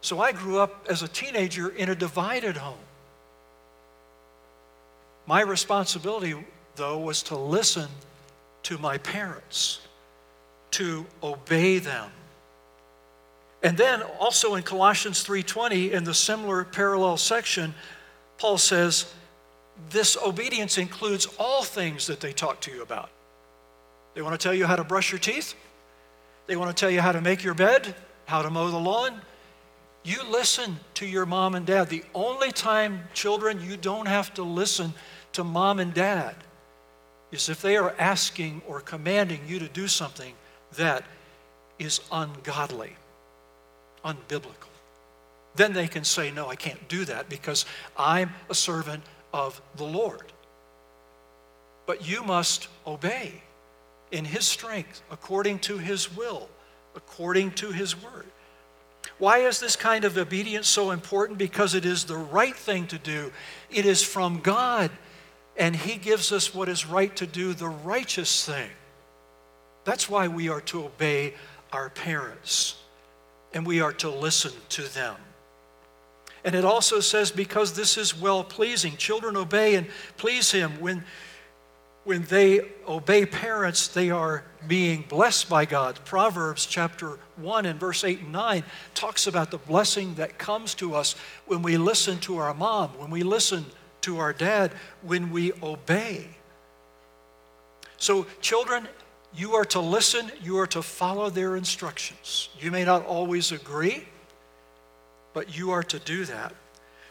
So 0.00 0.20
I 0.20 0.32
grew 0.32 0.58
up 0.58 0.86
as 0.88 1.02
a 1.02 1.08
teenager 1.08 1.68
in 1.68 1.88
a 1.88 1.94
divided 1.94 2.56
home. 2.56 2.78
My 5.26 5.42
responsibility, 5.42 6.34
though, 6.76 6.98
was 6.98 7.22
to 7.24 7.36
listen 7.36 7.88
to 8.62 8.78
my 8.78 8.98
parents, 8.98 9.80
to 10.72 11.04
obey 11.22 11.78
them. 11.78 12.10
And 13.62 13.76
then 13.76 14.02
also 14.20 14.54
in 14.54 14.62
Colossians 14.62 15.22
3:20 15.24 15.92
in 15.92 16.04
the 16.04 16.14
similar 16.14 16.64
parallel 16.64 17.16
section, 17.16 17.74
Paul 18.38 18.56
says 18.56 19.06
this 19.90 20.16
obedience 20.16 20.78
includes 20.78 21.26
all 21.38 21.62
things 21.62 22.06
that 22.06 22.20
they 22.20 22.32
talk 22.32 22.60
to 22.60 22.70
you 22.70 22.82
about. 22.82 23.10
They 24.14 24.22
want 24.22 24.38
to 24.38 24.42
tell 24.42 24.54
you 24.54 24.66
how 24.66 24.76
to 24.76 24.84
brush 24.84 25.12
your 25.12 25.18
teeth. 25.18 25.54
They 26.46 26.56
want 26.56 26.74
to 26.74 26.80
tell 26.80 26.90
you 26.90 27.00
how 27.00 27.12
to 27.12 27.20
make 27.20 27.42
your 27.42 27.54
bed, 27.54 27.94
how 28.26 28.42
to 28.42 28.50
mow 28.50 28.70
the 28.70 28.78
lawn. 28.78 29.20
You 30.04 30.22
listen 30.30 30.78
to 30.94 31.06
your 31.06 31.26
mom 31.26 31.54
and 31.54 31.66
dad. 31.66 31.88
The 31.88 32.04
only 32.14 32.50
time, 32.52 33.08
children, 33.12 33.60
you 33.62 33.76
don't 33.76 34.06
have 34.06 34.32
to 34.34 34.42
listen 34.42 34.94
to 35.32 35.44
mom 35.44 35.80
and 35.80 35.92
dad 35.92 36.34
is 37.30 37.48
if 37.48 37.60
they 37.60 37.76
are 37.76 37.94
asking 37.98 38.62
or 38.66 38.80
commanding 38.80 39.40
you 39.46 39.58
to 39.58 39.68
do 39.68 39.86
something 39.86 40.32
that 40.76 41.04
is 41.78 42.00
ungodly, 42.10 42.96
unbiblical. 44.04 44.68
Then 45.54 45.72
they 45.72 45.88
can 45.88 46.04
say, 46.04 46.30
No, 46.30 46.48
I 46.48 46.56
can't 46.56 46.88
do 46.88 47.04
that 47.04 47.28
because 47.28 47.66
I'm 47.96 48.30
a 48.48 48.54
servant 48.54 49.02
of 49.32 49.60
the 49.76 49.84
Lord. 49.84 50.32
But 51.86 52.08
you 52.08 52.22
must 52.22 52.68
obey 52.86 53.42
in 54.10 54.24
His 54.24 54.46
strength, 54.46 55.02
according 55.10 55.58
to 55.60 55.78
His 55.78 56.14
will, 56.16 56.48
according 56.94 57.52
to 57.52 57.70
His 57.70 58.00
word. 58.00 58.26
Why 59.18 59.38
is 59.38 59.58
this 59.58 59.76
kind 59.76 60.04
of 60.04 60.16
obedience 60.16 60.68
so 60.68 60.92
important? 60.92 61.38
Because 61.38 61.74
it 61.74 61.84
is 61.84 62.04
the 62.04 62.16
right 62.16 62.54
thing 62.54 62.86
to 62.88 62.98
do. 62.98 63.32
It 63.70 63.84
is 63.84 64.02
from 64.02 64.40
God, 64.40 64.90
and 65.56 65.74
He 65.74 65.96
gives 65.96 66.30
us 66.30 66.54
what 66.54 66.68
is 66.68 66.86
right 66.86 67.14
to 67.16 67.26
do, 67.26 67.52
the 67.52 67.68
righteous 67.68 68.46
thing. 68.46 68.70
That's 69.84 70.08
why 70.08 70.28
we 70.28 70.48
are 70.48 70.60
to 70.62 70.84
obey 70.84 71.34
our 71.72 71.90
parents, 71.90 72.76
and 73.52 73.66
we 73.66 73.80
are 73.80 73.92
to 73.94 74.08
listen 74.08 74.52
to 74.70 74.82
them. 74.82 75.16
And 76.44 76.54
it 76.54 76.64
also 76.64 77.00
says, 77.00 77.32
because 77.32 77.72
this 77.72 77.98
is 77.98 78.18
well 78.18 78.44
pleasing, 78.44 78.96
children 78.96 79.36
obey 79.36 79.74
and 79.74 79.88
please 80.16 80.52
Him. 80.52 80.80
When, 80.80 81.04
when 82.08 82.22
they 82.22 82.62
obey 82.88 83.26
parents, 83.26 83.88
they 83.88 84.08
are 84.08 84.42
being 84.66 85.04
blessed 85.10 85.46
by 85.46 85.66
God. 85.66 86.00
Proverbs 86.06 86.64
chapter 86.64 87.18
1 87.36 87.66
and 87.66 87.78
verse 87.78 88.02
8 88.02 88.20
and 88.20 88.32
9 88.32 88.64
talks 88.94 89.26
about 89.26 89.50
the 89.50 89.58
blessing 89.58 90.14
that 90.14 90.38
comes 90.38 90.74
to 90.76 90.94
us 90.94 91.16
when 91.44 91.60
we 91.60 91.76
listen 91.76 92.18
to 92.20 92.38
our 92.38 92.54
mom, 92.54 92.88
when 92.96 93.10
we 93.10 93.22
listen 93.22 93.66
to 94.00 94.20
our 94.20 94.32
dad, 94.32 94.72
when 95.02 95.30
we 95.30 95.52
obey. 95.62 96.28
So, 97.98 98.24
children, 98.40 98.88
you 99.34 99.56
are 99.56 99.66
to 99.66 99.80
listen, 99.80 100.32
you 100.42 100.56
are 100.56 100.66
to 100.68 100.80
follow 100.80 101.28
their 101.28 101.56
instructions. 101.56 102.48
You 102.58 102.70
may 102.70 102.86
not 102.86 103.04
always 103.04 103.52
agree 103.52 104.06
but 105.38 105.56
you 105.56 105.70
are 105.70 105.84
to 105.84 106.00
do 106.00 106.24
that. 106.24 106.52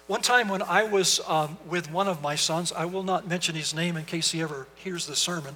One 0.07 0.21
time 0.21 0.47
when 0.47 0.61
I 0.61 0.85
was 0.85 1.19
um, 1.27 1.57
with 1.67 1.91
one 1.91 2.07
of 2.07 2.21
my 2.21 2.35
sons, 2.35 2.71
I 2.71 2.85
will 2.85 3.03
not 3.03 3.27
mention 3.27 3.55
his 3.55 3.75
name 3.75 3.97
in 3.97 4.05
case 4.05 4.31
he 4.31 4.41
ever 4.41 4.65
hears 4.75 5.05
the 5.05 5.17
sermon. 5.17 5.53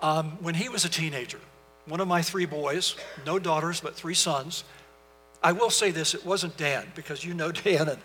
Um, 0.00 0.38
when 0.40 0.54
he 0.54 0.70
was 0.70 0.86
a 0.86 0.88
teenager, 0.88 1.40
one 1.84 2.00
of 2.00 2.08
my 2.08 2.22
three 2.22 2.46
boys, 2.46 2.96
no 3.26 3.38
daughters, 3.38 3.80
but 3.80 3.94
three 3.94 4.14
sons, 4.14 4.64
I 5.42 5.52
will 5.52 5.68
say 5.68 5.90
this 5.90 6.14
it 6.14 6.24
wasn't 6.24 6.56
Dan, 6.56 6.86
because 6.94 7.26
you 7.26 7.34
know 7.34 7.52
Dan, 7.64 7.90
and 7.90 7.98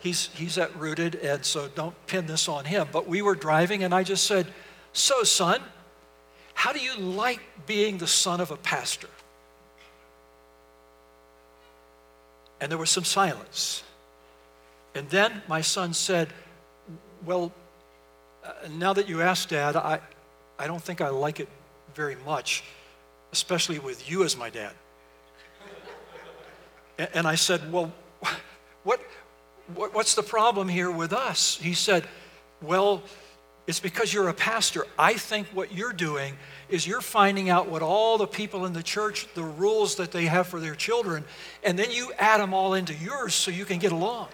he's, 0.00 0.26
he's 0.34 0.58
at 0.58 0.76
rooted, 0.76 1.14
and 1.14 1.42
so 1.42 1.68
don't 1.68 1.94
pin 2.06 2.26
this 2.26 2.46
on 2.46 2.66
him. 2.66 2.88
But 2.92 3.08
we 3.08 3.22
were 3.22 3.34
driving, 3.34 3.84
and 3.84 3.94
I 3.94 4.02
just 4.02 4.24
said, 4.24 4.46
So, 4.92 5.22
son, 5.22 5.62
how 6.52 6.74
do 6.74 6.80
you 6.80 6.94
like 6.98 7.40
being 7.66 7.96
the 7.96 8.06
son 8.06 8.38
of 8.38 8.50
a 8.50 8.56
pastor? 8.58 9.08
And 12.60 12.70
there 12.70 12.78
was 12.78 12.90
some 12.90 13.04
silence. 13.04 13.82
And 14.98 15.08
then 15.10 15.42
my 15.46 15.60
son 15.60 15.94
said, 15.94 16.28
Well, 17.24 17.52
uh, 18.44 18.50
now 18.76 18.92
that 18.94 19.08
you 19.08 19.22
asked, 19.22 19.50
Dad, 19.50 19.76
I, 19.76 20.00
I 20.58 20.66
don't 20.66 20.82
think 20.82 21.00
I 21.00 21.08
like 21.10 21.38
it 21.38 21.48
very 21.94 22.16
much, 22.26 22.64
especially 23.30 23.78
with 23.78 24.10
you 24.10 24.24
as 24.24 24.36
my 24.36 24.50
dad. 24.50 24.72
and, 26.98 27.08
and 27.14 27.26
I 27.28 27.36
said, 27.36 27.72
Well, 27.72 27.92
what, 28.82 29.00
what, 29.72 29.94
what's 29.94 30.16
the 30.16 30.22
problem 30.24 30.66
here 30.66 30.90
with 30.90 31.12
us? 31.12 31.56
He 31.62 31.74
said, 31.74 32.04
Well, 32.60 33.04
it's 33.68 33.78
because 33.78 34.12
you're 34.12 34.30
a 34.30 34.34
pastor. 34.34 34.84
I 34.98 35.12
think 35.12 35.46
what 35.54 35.72
you're 35.72 35.92
doing 35.92 36.36
is 36.68 36.88
you're 36.88 37.00
finding 37.00 37.50
out 37.50 37.68
what 37.68 37.82
all 37.82 38.18
the 38.18 38.26
people 38.26 38.66
in 38.66 38.72
the 38.72 38.82
church, 38.82 39.32
the 39.34 39.44
rules 39.44 39.94
that 39.94 40.10
they 40.10 40.24
have 40.24 40.48
for 40.48 40.58
their 40.58 40.74
children, 40.74 41.24
and 41.62 41.78
then 41.78 41.92
you 41.92 42.12
add 42.18 42.40
them 42.40 42.52
all 42.52 42.74
into 42.74 42.94
yours 42.94 43.32
so 43.32 43.52
you 43.52 43.64
can 43.64 43.78
get 43.78 43.92
along. 43.92 44.26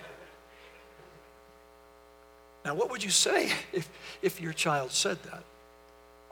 Now, 2.65 2.75
what 2.75 2.91
would 2.91 3.05
you 3.05 3.11
say 3.11 3.53
if, 3.73 3.89
if 4.23 4.41
your 4.41 4.53
child 4.53 4.93
said 4.93 5.23
that? 5.25 5.43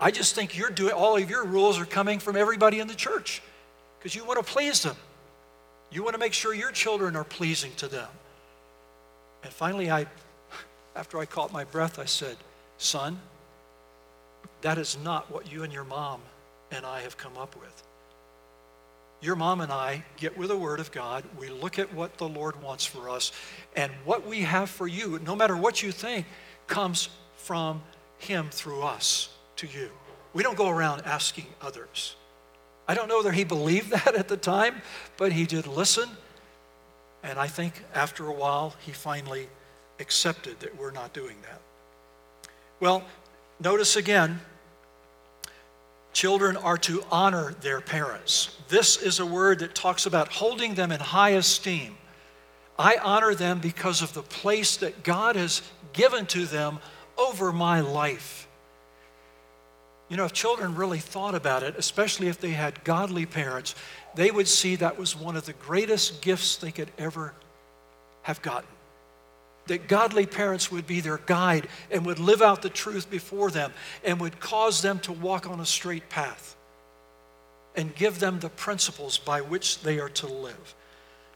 I 0.01 0.11
just 0.11 0.35
think 0.35 0.57
you're 0.57 0.71
doing 0.71 0.92
all 0.92 1.16
of 1.16 1.31
your 1.31 1.45
rules 1.45 1.79
are 1.79 1.85
coming 1.85 2.18
from 2.18 2.37
everybody 2.37 2.81
in 2.81 2.88
the 2.88 2.95
church 2.95 3.40
because 3.99 4.14
you 4.14 4.25
want 4.25 4.45
to 4.45 4.53
please 4.53 4.83
them. 4.83 4.97
You 5.92 6.03
want 6.03 6.14
to 6.14 6.18
make 6.18 6.33
sure 6.33 6.55
your 6.55 6.73
children 6.73 7.14
are 7.14 7.25
pleasing 7.25 7.73
to 7.77 7.87
them. 7.87 8.09
And 9.45 9.53
finally, 9.53 9.90
I, 9.90 10.07
after 10.97 11.18
I 11.18 11.27
caught 11.27 11.53
my 11.53 11.64
breath, 11.64 11.99
I 11.99 12.07
said, 12.07 12.37
Son, 12.79 13.21
that 14.62 14.79
is 14.79 14.99
not 15.05 15.31
what 15.31 15.53
you 15.53 15.62
and 15.62 15.73
your 15.73 15.85
mom 15.85 16.21
and 16.73 16.87
I 16.87 17.03
have 17.03 17.16
come 17.16 17.37
up 17.37 17.55
with. 17.61 17.83
Your 19.23 19.37
mom 19.37 19.61
and 19.61 19.73
I 19.73 20.05
get 20.17 20.37
with 20.37 20.49
the 20.49 20.57
Word 20.57 20.81
of 20.81 20.91
God. 20.91 21.25
We 21.39 21.49
look 21.49 21.79
at 21.79 21.95
what 21.95 22.19
the 22.19 22.29
Lord 22.29 22.61
wants 22.61 22.85
for 22.85 23.09
us. 23.09 23.31
And 23.77 23.93
what 24.05 24.27
we 24.27 24.41
have 24.41 24.69
for 24.69 24.89
you, 24.89 25.21
no 25.25 25.37
matter 25.37 25.57
what 25.57 25.83
you 25.83 25.93
think, 25.93 26.27
comes 26.67 27.09
from 27.37 27.83
Him 28.19 28.49
through 28.51 28.83
us 28.83 29.29
to 29.57 29.69
you. 29.69 29.91
We 30.35 30.43
don't 30.43 30.57
go 30.57 30.69
around 30.69 31.03
asking 31.05 31.47
others. 31.61 32.17
I 32.89 32.95
don't 32.95 33.09
know 33.09 33.19
whether 33.19 33.33
he 33.33 33.45
believed 33.45 33.91
that 33.93 34.15
at 34.15 34.29
the 34.29 34.37
time, 34.37 34.83
but 35.17 35.33
he 35.33 35.47
did 35.47 35.67
listen. 35.67 36.09
And 37.23 37.39
I 37.39 37.47
think 37.47 37.85
after 37.95 38.27
a 38.27 38.33
while, 38.33 38.75
he 38.81 38.93
finally 38.93 39.49
accepted 40.01 40.59
that 40.61 40.77
we're 40.77 40.91
not 40.91 41.13
doing 41.13 41.37
that. 41.43 41.61
Well, 42.81 43.05
notice 43.61 43.95
again, 43.95 44.41
children 46.12 46.57
are 46.57 46.79
to 46.79 47.03
honor 47.11 47.55
their 47.61 47.81
parents. 47.81 48.57
This 48.68 48.96
is 48.96 49.18
a 49.18 49.27
word 49.27 49.61
that 49.61 49.75
talks 49.75 50.07
about 50.07 50.29
holding 50.29 50.75
them 50.75 50.92
in 50.92 51.01
high 51.01 51.31
esteem. 51.31 51.96
I 52.79 52.96
honor 53.03 53.35
them 53.35 53.61
because 53.61 54.03
of 54.03 54.12
the 54.12 54.22
place 54.22 54.77
that 54.79 55.03
God 55.03 55.37
has 55.37 55.62
given 55.92 56.27
to 56.27 56.46
them 56.46 56.79
over 57.18 57.53
my 57.53 57.81
life. 57.81 58.48
You 60.09 60.16
know, 60.16 60.25
if 60.25 60.33
children 60.33 60.75
really 60.75 60.98
thought 60.98 61.35
about 61.35 61.62
it, 61.62 61.77
especially 61.77 62.29
if 62.29 62.38
they 62.38 62.51
had 62.51 62.85
godly 62.85 63.25
parents, 63.25 63.75
they 64.14 64.31
would 64.31 64.48
see 64.48 64.77
that 64.77 64.98
was 64.98 65.16
one 65.16 65.37
of 65.37 65.46
the 65.46 65.55
greatest 65.55 66.20
gifts 66.20 66.57
they 66.57 66.70
could 66.70 66.90
ever 66.98 67.33
have 68.22 68.42
gotten 68.42 68.68
that 69.66 69.88
godly 69.88 70.27
parents 70.27 70.70
would 70.70 70.87
be 70.87 71.01
their 71.01 71.18
guide 71.18 71.68
and 71.90 72.05
would 72.05 72.18
live 72.18 72.42
out 72.42 72.62
the 72.62 72.70
truth 72.70 73.11
before 73.11 73.51
them 73.51 73.72
and 74.05 74.20
would 74.20 74.40
cause 74.40 74.83
them 74.83 74.98
to 75.01 75.12
walk 75.12 75.48
on 75.48 75.61
a 75.61 75.66
straight 75.66 76.09
path 76.09 76.57
and 77.77 77.94
give 77.94 78.18
them 78.18 78.40
the 78.40 78.51
principles 78.51 79.18
by 79.18 79.40
which 79.40 79.81
they 79.81 79.98
are 79.98 80.09
to 80.09 80.27
live. 80.27 80.75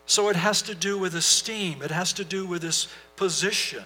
So 0.06 0.28
it 0.28 0.36
has 0.36 0.62
to 0.62 0.74
do 0.74 0.98
with 0.98 1.14
esteem, 1.14 1.82
it 1.82 1.90
has 1.90 2.12
to 2.14 2.24
do 2.24 2.46
with 2.46 2.62
this 2.62 2.88
position. 3.16 3.84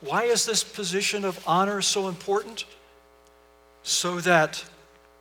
Why 0.00 0.24
is 0.24 0.46
this 0.46 0.62
position 0.62 1.24
of 1.24 1.42
honor 1.46 1.80
so 1.82 2.08
important? 2.08 2.64
So 3.82 4.20
that 4.20 4.64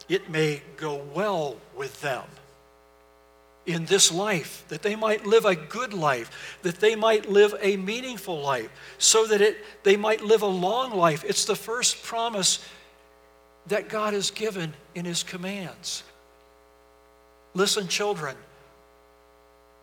it 0.09 0.29
may 0.29 0.61
go 0.77 1.01
well 1.13 1.57
with 1.75 2.01
them 2.01 2.23
in 3.65 3.85
this 3.85 4.11
life, 4.11 4.65
that 4.67 4.81
they 4.81 4.95
might 4.95 5.25
live 5.25 5.45
a 5.45 5.55
good 5.55 5.93
life, 5.93 6.59
that 6.63 6.79
they 6.79 6.95
might 6.95 7.29
live 7.29 7.55
a 7.61 7.77
meaningful 7.77 8.41
life, 8.41 8.69
so 8.97 9.25
that 9.27 9.41
it, 9.41 9.57
they 9.83 9.95
might 9.95 10.21
live 10.21 10.41
a 10.41 10.47
long 10.47 10.91
life. 10.91 11.23
It's 11.23 11.45
the 11.45 11.55
first 11.55 12.03
promise 12.03 12.65
that 13.67 13.87
God 13.87 14.13
has 14.13 14.31
given 14.31 14.73
in 14.95 15.05
His 15.05 15.23
commands. 15.23 16.03
Listen, 17.53 17.87
children, 17.87 18.35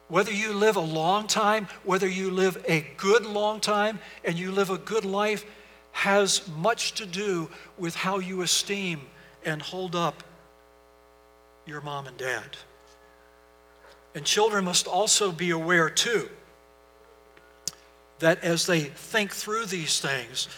whether 0.09 0.33
you 0.33 0.53
live 0.53 0.77
a 0.77 0.81
long 0.81 1.27
time, 1.27 1.69
whether 1.85 2.09
you 2.09 2.31
live 2.31 2.63
a 2.69 2.87
good 2.97 3.25
long 3.25 3.61
time, 3.61 3.99
and 4.25 4.39
you 4.39 4.51
live 4.51 4.69
a 4.69 4.79
good 4.79 5.05
life, 5.05 5.45
has 5.93 6.47
much 6.49 6.93
to 6.95 7.07
do 7.07 7.49
with 7.79 7.95
how 7.95 8.19
you 8.19 8.43
esteem 8.43 9.01
and 9.45 9.63
hold 9.63 9.97
up 9.97 10.23
your 11.65 11.81
mom 11.81 12.07
and 12.07 12.17
dad. 12.17 12.57
And 14.15 14.25
children 14.25 14.65
must 14.65 14.87
also 14.87 15.31
be 15.31 15.51
aware, 15.51 15.89
too, 15.89 16.29
that 18.19 18.43
as 18.43 18.67
they 18.67 18.81
think 18.81 19.33
through 19.33 19.67
these 19.67 20.01
things, 20.01 20.49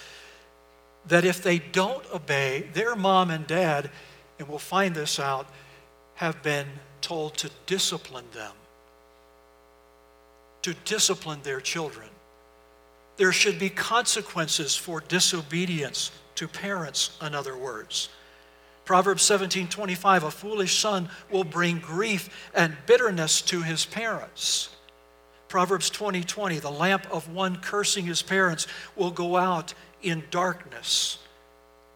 that 1.06 1.24
if 1.24 1.42
they 1.42 1.58
don't 1.58 2.04
obey, 2.12 2.70
their 2.72 2.96
mom 2.96 3.30
and 3.30 3.46
dad, 3.46 3.90
and 4.38 4.48
we'll 4.48 4.58
find 4.58 4.94
this 4.94 5.18
out, 5.18 5.46
have 6.14 6.42
been 6.42 6.66
told 7.00 7.36
to 7.38 7.50
discipline 7.66 8.24
them, 8.32 8.52
to 10.62 10.74
discipline 10.84 11.40
their 11.42 11.60
children. 11.60 12.08
There 13.16 13.32
should 13.32 13.58
be 13.58 13.68
consequences 13.68 14.74
for 14.74 15.00
disobedience 15.00 16.12
to 16.36 16.48
parents, 16.48 17.18
in 17.20 17.34
other 17.34 17.56
words. 17.56 18.08
Proverbs 18.84 19.22
17 19.22 19.68
25, 19.68 20.24
a 20.24 20.30
foolish 20.30 20.78
son 20.78 21.08
will 21.30 21.44
bring 21.44 21.78
grief 21.78 22.50
and 22.54 22.76
bitterness 22.86 23.40
to 23.42 23.62
his 23.62 23.86
parents. 23.86 24.70
Proverbs 25.48 25.90
20 25.90 26.24
20, 26.24 26.58
the 26.58 26.70
lamp 26.70 27.06
of 27.10 27.28
one 27.28 27.56
cursing 27.56 28.06
his 28.06 28.22
parents 28.22 28.66
will 28.96 29.10
go 29.10 29.36
out 29.36 29.74
in 30.02 30.24
darkness. 30.30 31.18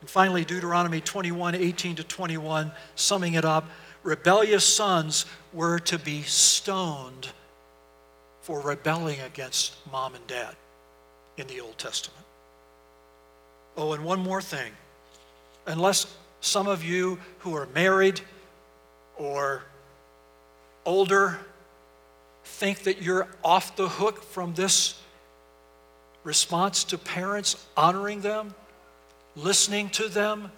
And 0.00 0.10
finally, 0.10 0.44
Deuteronomy 0.44 1.00
21 1.00 1.54
18 1.54 1.96
to 1.96 2.04
21, 2.04 2.70
summing 2.94 3.34
it 3.34 3.44
up, 3.44 3.68
rebellious 4.02 4.64
sons 4.64 5.26
were 5.52 5.78
to 5.80 5.98
be 5.98 6.22
stoned 6.22 7.28
for 8.42 8.60
rebelling 8.60 9.18
against 9.20 9.74
mom 9.90 10.14
and 10.14 10.24
dad 10.28 10.54
in 11.36 11.48
the 11.48 11.60
Old 11.60 11.76
Testament. 11.78 12.24
Oh, 13.76 13.92
and 13.92 14.04
one 14.04 14.20
more 14.20 14.40
thing. 14.40 14.72
Unless 15.66 16.14
some 16.46 16.68
of 16.68 16.84
you 16.84 17.18
who 17.40 17.54
are 17.56 17.66
married 17.74 18.20
or 19.16 19.62
older 20.84 21.38
think 22.44 22.84
that 22.84 23.02
you're 23.02 23.28
off 23.44 23.76
the 23.76 23.88
hook 23.88 24.22
from 24.22 24.54
this 24.54 25.00
response 26.24 26.84
to 26.84 26.98
parents 26.98 27.66
honoring 27.76 28.20
them, 28.20 28.54
listening 29.34 29.88
to 29.90 30.08
them. 30.08 30.50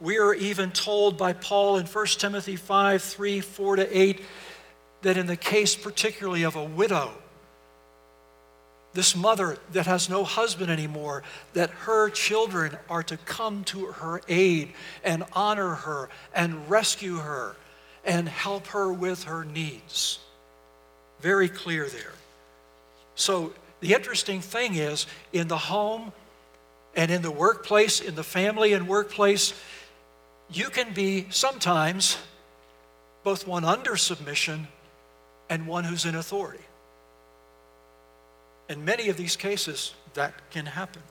We 0.00 0.18
are 0.18 0.34
even 0.34 0.70
told 0.70 1.18
by 1.18 1.34
Paul 1.34 1.76
in 1.76 1.86
1 1.86 2.06
Timothy 2.06 2.56
5 2.56 3.02
3, 3.02 3.40
4 3.40 3.76
to 3.76 3.98
8 3.98 4.22
that 5.02 5.16
in 5.16 5.26
the 5.26 5.36
case 5.36 5.74
particularly 5.76 6.42
of 6.42 6.56
a 6.56 6.64
widow, 6.64 7.12
this 8.92 9.14
mother 9.14 9.56
that 9.72 9.86
has 9.86 10.08
no 10.08 10.24
husband 10.24 10.70
anymore, 10.70 11.22
that 11.52 11.70
her 11.70 12.10
children 12.10 12.76
are 12.88 13.02
to 13.04 13.16
come 13.18 13.64
to 13.64 13.86
her 13.86 14.20
aid 14.28 14.72
and 15.04 15.24
honor 15.32 15.74
her 15.74 16.08
and 16.34 16.68
rescue 16.68 17.16
her 17.16 17.56
and 18.04 18.28
help 18.28 18.66
her 18.68 18.92
with 18.92 19.24
her 19.24 19.44
needs. 19.44 20.18
Very 21.20 21.48
clear 21.48 21.88
there. 21.88 22.12
So, 23.14 23.52
the 23.80 23.94
interesting 23.94 24.40
thing 24.40 24.74
is 24.74 25.06
in 25.32 25.48
the 25.48 25.56
home 25.56 26.12
and 26.94 27.10
in 27.10 27.22
the 27.22 27.30
workplace, 27.30 28.00
in 28.00 28.14
the 28.14 28.24
family 28.24 28.72
and 28.72 28.88
workplace, 28.88 29.54
you 30.52 30.68
can 30.68 30.92
be 30.92 31.26
sometimes 31.30 32.18
both 33.22 33.46
one 33.46 33.64
under 33.64 33.96
submission 33.96 34.68
and 35.48 35.66
one 35.66 35.84
who's 35.84 36.04
in 36.04 36.14
authority. 36.14 36.64
In 38.70 38.84
many 38.84 39.08
of 39.08 39.16
these 39.16 39.34
cases, 39.34 39.94
that 40.14 40.32
can 40.50 40.64
happen. 40.64 41.02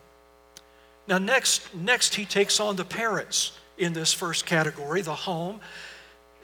Now, 1.08 1.18
next, 1.18 1.76
next 1.76 2.16
he 2.16 2.26
takes 2.26 2.60
on 2.60 2.78
the 2.78 2.86
parents 2.86 3.52
in 3.78 3.92
this 3.92 4.14
first 4.14 4.46
category, 4.46 5.02
the 5.02 5.14
home, 5.14 5.60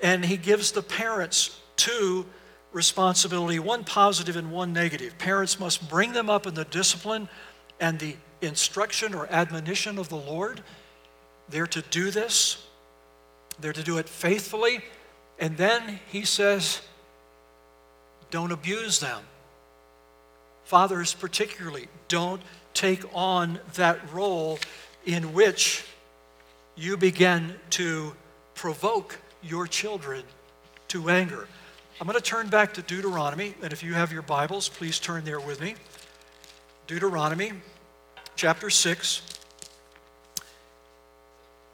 and 0.04 0.26
he 0.26 0.36
gives 0.36 0.72
the 0.72 0.82
parents 0.82 1.58
two 1.78 2.26
responsibility, 2.74 3.60
one 3.60 3.86
positive 3.86 4.36
and 4.36 4.52
one 4.52 4.74
negative. 4.74 5.18
Parents 5.18 5.58
must 5.58 5.90
bring 5.90 6.12
them 6.12 6.30
up 6.30 6.46
in 6.46 6.54
the 6.54 6.66
discipline 6.66 7.30
and 7.80 7.98
the 7.98 8.18
instruction 8.42 9.16
or 9.16 9.26
admonition 9.32 9.98
of 9.98 10.10
the 10.10 10.18
Lord. 10.18 10.62
They're 11.48 11.68
to 11.68 11.82
do 11.82 12.12
this, 12.12 12.62
they're 13.62 13.72
to 13.72 13.84
do 13.84 14.00
it 14.00 14.10
faithfully. 14.10 14.82
And 15.40 15.56
then 15.56 16.02
he 16.08 16.26
says, 16.26 16.82
don't 18.32 18.52
abuse 18.52 19.00
them. 19.00 19.24
Fathers, 20.66 21.14
particularly, 21.14 21.88
don't 22.08 22.42
take 22.74 23.04
on 23.14 23.60
that 23.76 24.00
role 24.12 24.60
in 25.06 25.34
which 25.34 25.86
you 26.76 26.98
begin 26.98 27.56
to 27.70 28.16
provoke 28.56 29.20
your 29.42 29.68
children 29.68 30.24
to 30.88 31.10
anger. 31.10 31.48
I'm 32.02 32.08
going 32.08 32.18
to 32.20 32.24
turn 32.24 32.50
back 32.50 32.74
to 32.74 32.82
Deuteronomy, 32.82 33.54
and 33.62 33.72
if 33.72 33.84
you 33.84 33.94
have 33.94 34.12
your 34.12 34.24
Bibles, 34.24 34.68
please 34.68 35.00
turn 35.00 35.24
there 35.24 35.40
with 35.40 35.62
me. 35.62 35.76
Deuteronomy 36.88 37.52
chapter 38.36 38.70
6. 38.70 39.22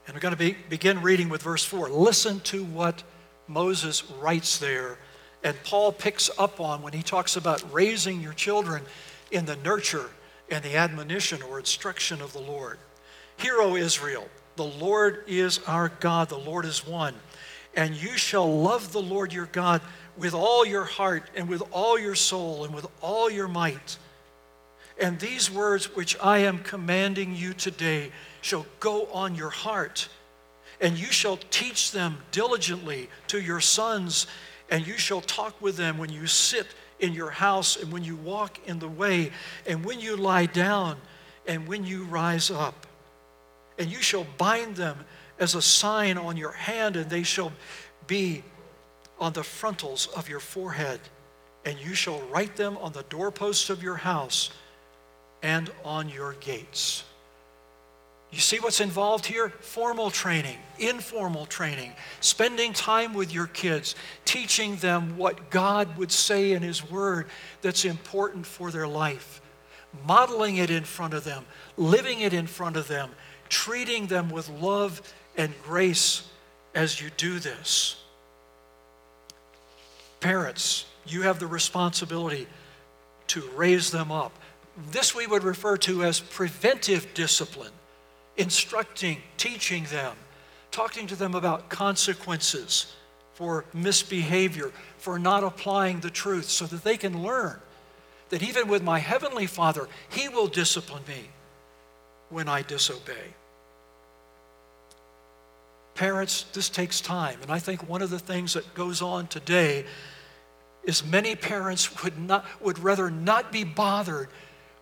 And 0.05 0.15
we're 0.15 0.19
going 0.19 0.33
to 0.33 0.37
be, 0.37 0.57
begin 0.69 1.01
reading 1.01 1.29
with 1.29 1.41
verse 1.41 1.63
4. 1.63 1.89
Listen 1.89 2.41
to 2.41 2.63
what 2.65 3.03
Moses 3.47 4.03
writes 4.11 4.57
there 4.59 4.97
and 5.43 5.61
Paul 5.63 5.91
picks 5.91 6.29
up 6.37 6.59
on 6.59 6.81
when 6.81 6.93
he 6.93 7.01
talks 7.01 7.35
about 7.35 7.63
raising 7.73 8.21
your 8.21 8.33
children 8.33 8.83
in 9.31 9.45
the 9.45 9.55
nurture 9.57 10.09
and 10.49 10.63
the 10.63 10.75
admonition 10.75 11.41
or 11.41 11.59
instruction 11.59 12.21
of 12.21 12.33
the 12.33 12.39
Lord. 12.39 12.77
Hear, 13.37 13.61
O 13.61 13.75
Israel, 13.75 14.27
the 14.55 14.65
Lord 14.65 15.23
is 15.27 15.59
our 15.67 15.89
God, 15.99 16.29
the 16.29 16.37
Lord 16.37 16.65
is 16.65 16.85
one. 16.85 17.15
And 17.73 17.95
you 17.95 18.17
shall 18.17 18.61
love 18.61 18.91
the 18.91 19.01
Lord 19.01 19.31
your 19.33 19.45
God 19.47 19.81
with 20.17 20.33
all 20.33 20.65
your 20.65 20.83
heart 20.83 21.29
and 21.35 21.47
with 21.47 21.63
all 21.71 21.97
your 21.97 22.15
soul 22.15 22.65
and 22.65 22.73
with 22.73 22.85
all 23.01 23.29
your 23.29 23.47
might. 23.47 23.97
And 24.99 25.19
these 25.19 25.49
words 25.49 25.95
which 25.95 26.17
I 26.21 26.39
am 26.39 26.59
commanding 26.59 27.35
you 27.35 27.53
today 27.53 28.11
shall 28.41 28.65
go 28.79 29.05
on 29.07 29.35
your 29.35 29.49
heart, 29.49 30.09
and 30.79 30.99
you 30.99 31.07
shall 31.07 31.37
teach 31.49 31.91
them 31.91 32.17
diligently 32.31 33.09
to 33.27 33.41
your 33.41 33.61
sons 33.61 34.27
and 34.71 34.87
you 34.87 34.97
shall 34.97 35.21
talk 35.21 35.61
with 35.61 35.75
them 35.75 35.97
when 35.97 36.09
you 36.09 36.25
sit 36.25 36.67
in 37.01 37.13
your 37.13 37.29
house 37.29 37.75
and 37.75 37.91
when 37.91 38.03
you 38.03 38.15
walk 38.15 38.57
in 38.65 38.79
the 38.79 38.87
way 38.87 39.31
and 39.67 39.83
when 39.83 39.99
you 39.99 40.15
lie 40.15 40.45
down 40.45 40.97
and 41.45 41.67
when 41.67 41.85
you 41.85 42.05
rise 42.05 42.49
up. 42.49 42.87
And 43.77 43.91
you 43.91 44.01
shall 44.01 44.25
bind 44.37 44.77
them 44.77 44.97
as 45.39 45.55
a 45.55 45.61
sign 45.61 46.17
on 46.17 46.37
your 46.37 46.51
hand, 46.51 46.95
and 46.95 47.09
they 47.09 47.23
shall 47.23 47.51
be 48.05 48.43
on 49.19 49.33
the 49.33 49.43
frontals 49.43 50.07
of 50.15 50.29
your 50.29 50.39
forehead. 50.39 50.99
And 51.65 51.79
you 51.79 51.93
shall 51.93 52.21
write 52.27 52.55
them 52.55 52.77
on 52.77 52.93
the 52.93 53.03
doorposts 53.03 53.69
of 53.69 53.83
your 53.83 53.95
house 53.95 54.51
and 55.41 55.69
on 55.83 56.09
your 56.09 56.33
gates. 56.33 57.03
You 58.31 58.39
see 58.39 58.59
what's 58.59 58.79
involved 58.79 59.25
here? 59.25 59.49
Formal 59.49 60.09
training, 60.09 60.57
informal 60.79 61.45
training, 61.45 61.91
spending 62.21 62.71
time 62.71 63.13
with 63.13 63.33
your 63.33 63.47
kids, 63.47 63.95
teaching 64.23 64.77
them 64.77 65.17
what 65.17 65.49
God 65.49 65.97
would 65.97 66.13
say 66.13 66.53
in 66.53 66.61
His 66.61 66.89
Word 66.89 67.27
that's 67.61 67.83
important 67.83 68.45
for 68.45 68.71
their 68.71 68.87
life, 68.87 69.41
modeling 70.07 70.55
it 70.57 70.69
in 70.69 70.85
front 70.85 71.13
of 71.13 71.25
them, 71.25 71.45
living 71.75 72.21
it 72.21 72.33
in 72.33 72.47
front 72.47 72.77
of 72.77 72.87
them, 72.87 73.09
treating 73.49 74.07
them 74.07 74.29
with 74.29 74.47
love 74.47 75.01
and 75.35 75.53
grace 75.63 76.23
as 76.73 77.01
you 77.01 77.09
do 77.17 77.37
this. 77.37 77.97
Parents, 80.21 80.85
you 81.05 81.23
have 81.23 81.39
the 81.39 81.47
responsibility 81.47 82.47
to 83.27 83.41
raise 83.55 83.91
them 83.91 84.09
up. 84.09 84.31
This 84.91 85.13
we 85.13 85.27
would 85.27 85.43
refer 85.43 85.75
to 85.77 86.05
as 86.05 86.21
preventive 86.21 87.13
discipline 87.13 87.71
instructing, 88.41 89.17
teaching 89.37 89.85
them, 89.85 90.15
talking 90.71 91.07
to 91.07 91.15
them 91.15 91.35
about 91.35 91.69
consequences 91.69 92.93
for 93.33 93.65
misbehavior, 93.73 94.71
for 94.97 95.17
not 95.17 95.43
applying 95.43 95.99
the 95.99 96.09
truth, 96.09 96.45
so 96.45 96.65
that 96.65 96.83
they 96.83 96.97
can 96.97 97.23
learn 97.23 97.59
that 98.29 98.41
even 98.43 98.67
with 98.67 98.81
my 98.81 98.99
Heavenly 98.99 99.45
Father, 99.45 99.87
He 100.09 100.29
will 100.29 100.47
discipline 100.47 101.03
me 101.07 101.29
when 102.29 102.47
I 102.47 102.61
disobey. 102.61 103.35
Parents, 105.95 106.45
this 106.53 106.69
takes 106.69 107.01
time. 107.01 107.39
And 107.41 107.51
I 107.51 107.59
think 107.59 107.87
one 107.87 108.01
of 108.01 108.09
the 108.09 108.19
things 108.19 108.53
that 108.53 108.73
goes 108.73 109.01
on 109.01 109.27
today 109.27 109.85
is 110.83 111.05
many 111.05 111.35
parents 111.35 112.03
would, 112.03 112.17
not, 112.17 112.45
would 112.61 112.79
rather 112.79 113.11
not 113.11 113.51
be 113.51 113.63
bothered 113.63 114.29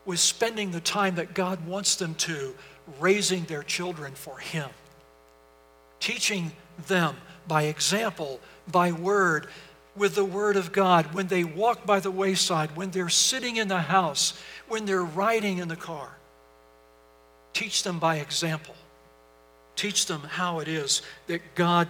with 0.06 0.20
spending 0.20 0.72
the 0.72 0.80
time 0.80 1.16
that 1.16 1.34
God 1.34 1.66
wants 1.68 1.96
them 1.96 2.16
to 2.16 2.56
raising 3.00 3.44
their 3.46 3.64
children 3.64 4.14
for 4.14 4.38
Him, 4.38 4.70
teaching 6.00 6.52
them 6.88 7.16
by 7.48 7.64
example, 7.64 8.40
by 8.72 8.92
word, 8.92 9.48
with 9.96 10.16
the 10.16 10.26
Word 10.26 10.56
of 10.56 10.72
God, 10.72 11.14
when 11.14 11.28
they 11.28 11.44
walk 11.44 11.86
by 11.86 12.00
the 12.00 12.12
wayside, 12.12 12.76
when 12.76 12.92
they're 12.92 13.10
sitting 13.10 13.58
in 13.58 13.68
the 13.68 13.82
house, 13.82 14.40
when 14.68 14.86
they're 14.86 15.04
riding 15.04 15.58
in 15.58 15.68
the 15.68 15.76
car. 15.76 16.10
Teach 17.54 17.84
them 17.84 18.00
by 18.00 18.18
example. 18.18 18.76
Teach 19.76 20.06
them 20.06 20.22
how 20.22 20.60
it 20.60 20.68
is 20.68 21.02
that 21.28 21.42
God 21.56 21.90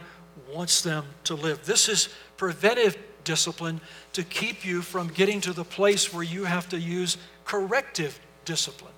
wants 0.52 0.82
them 0.82 1.06
to 1.26 1.36
live. 1.36 1.66
This 1.66 1.90
is 1.90 2.10
preventive 2.38 2.98
discipline 3.24 3.82
to 4.14 4.24
keep 4.24 4.66
you 4.66 4.82
from 4.82 5.10
getting 5.10 5.42
to 5.42 5.54
the 5.54 5.66
place 5.66 6.14
where 6.14 6.24
you 6.24 6.46
have 6.46 6.70
to 6.70 6.80
use 6.80 7.18
corrective 7.46 8.20
discipline. 8.46 8.94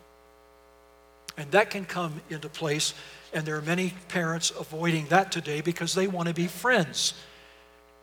And 1.37 1.51
that 1.51 1.69
can 1.69 1.85
come 1.85 2.21
into 2.29 2.49
place. 2.49 2.93
And 3.33 3.45
there 3.45 3.55
are 3.57 3.61
many 3.61 3.93
parents 4.09 4.51
avoiding 4.51 5.07
that 5.07 5.31
today 5.31 5.61
because 5.61 5.93
they 5.93 6.07
want 6.07 6.27
to 6.27 6.33
be 6.33 6.47
friends. 6.47 7.13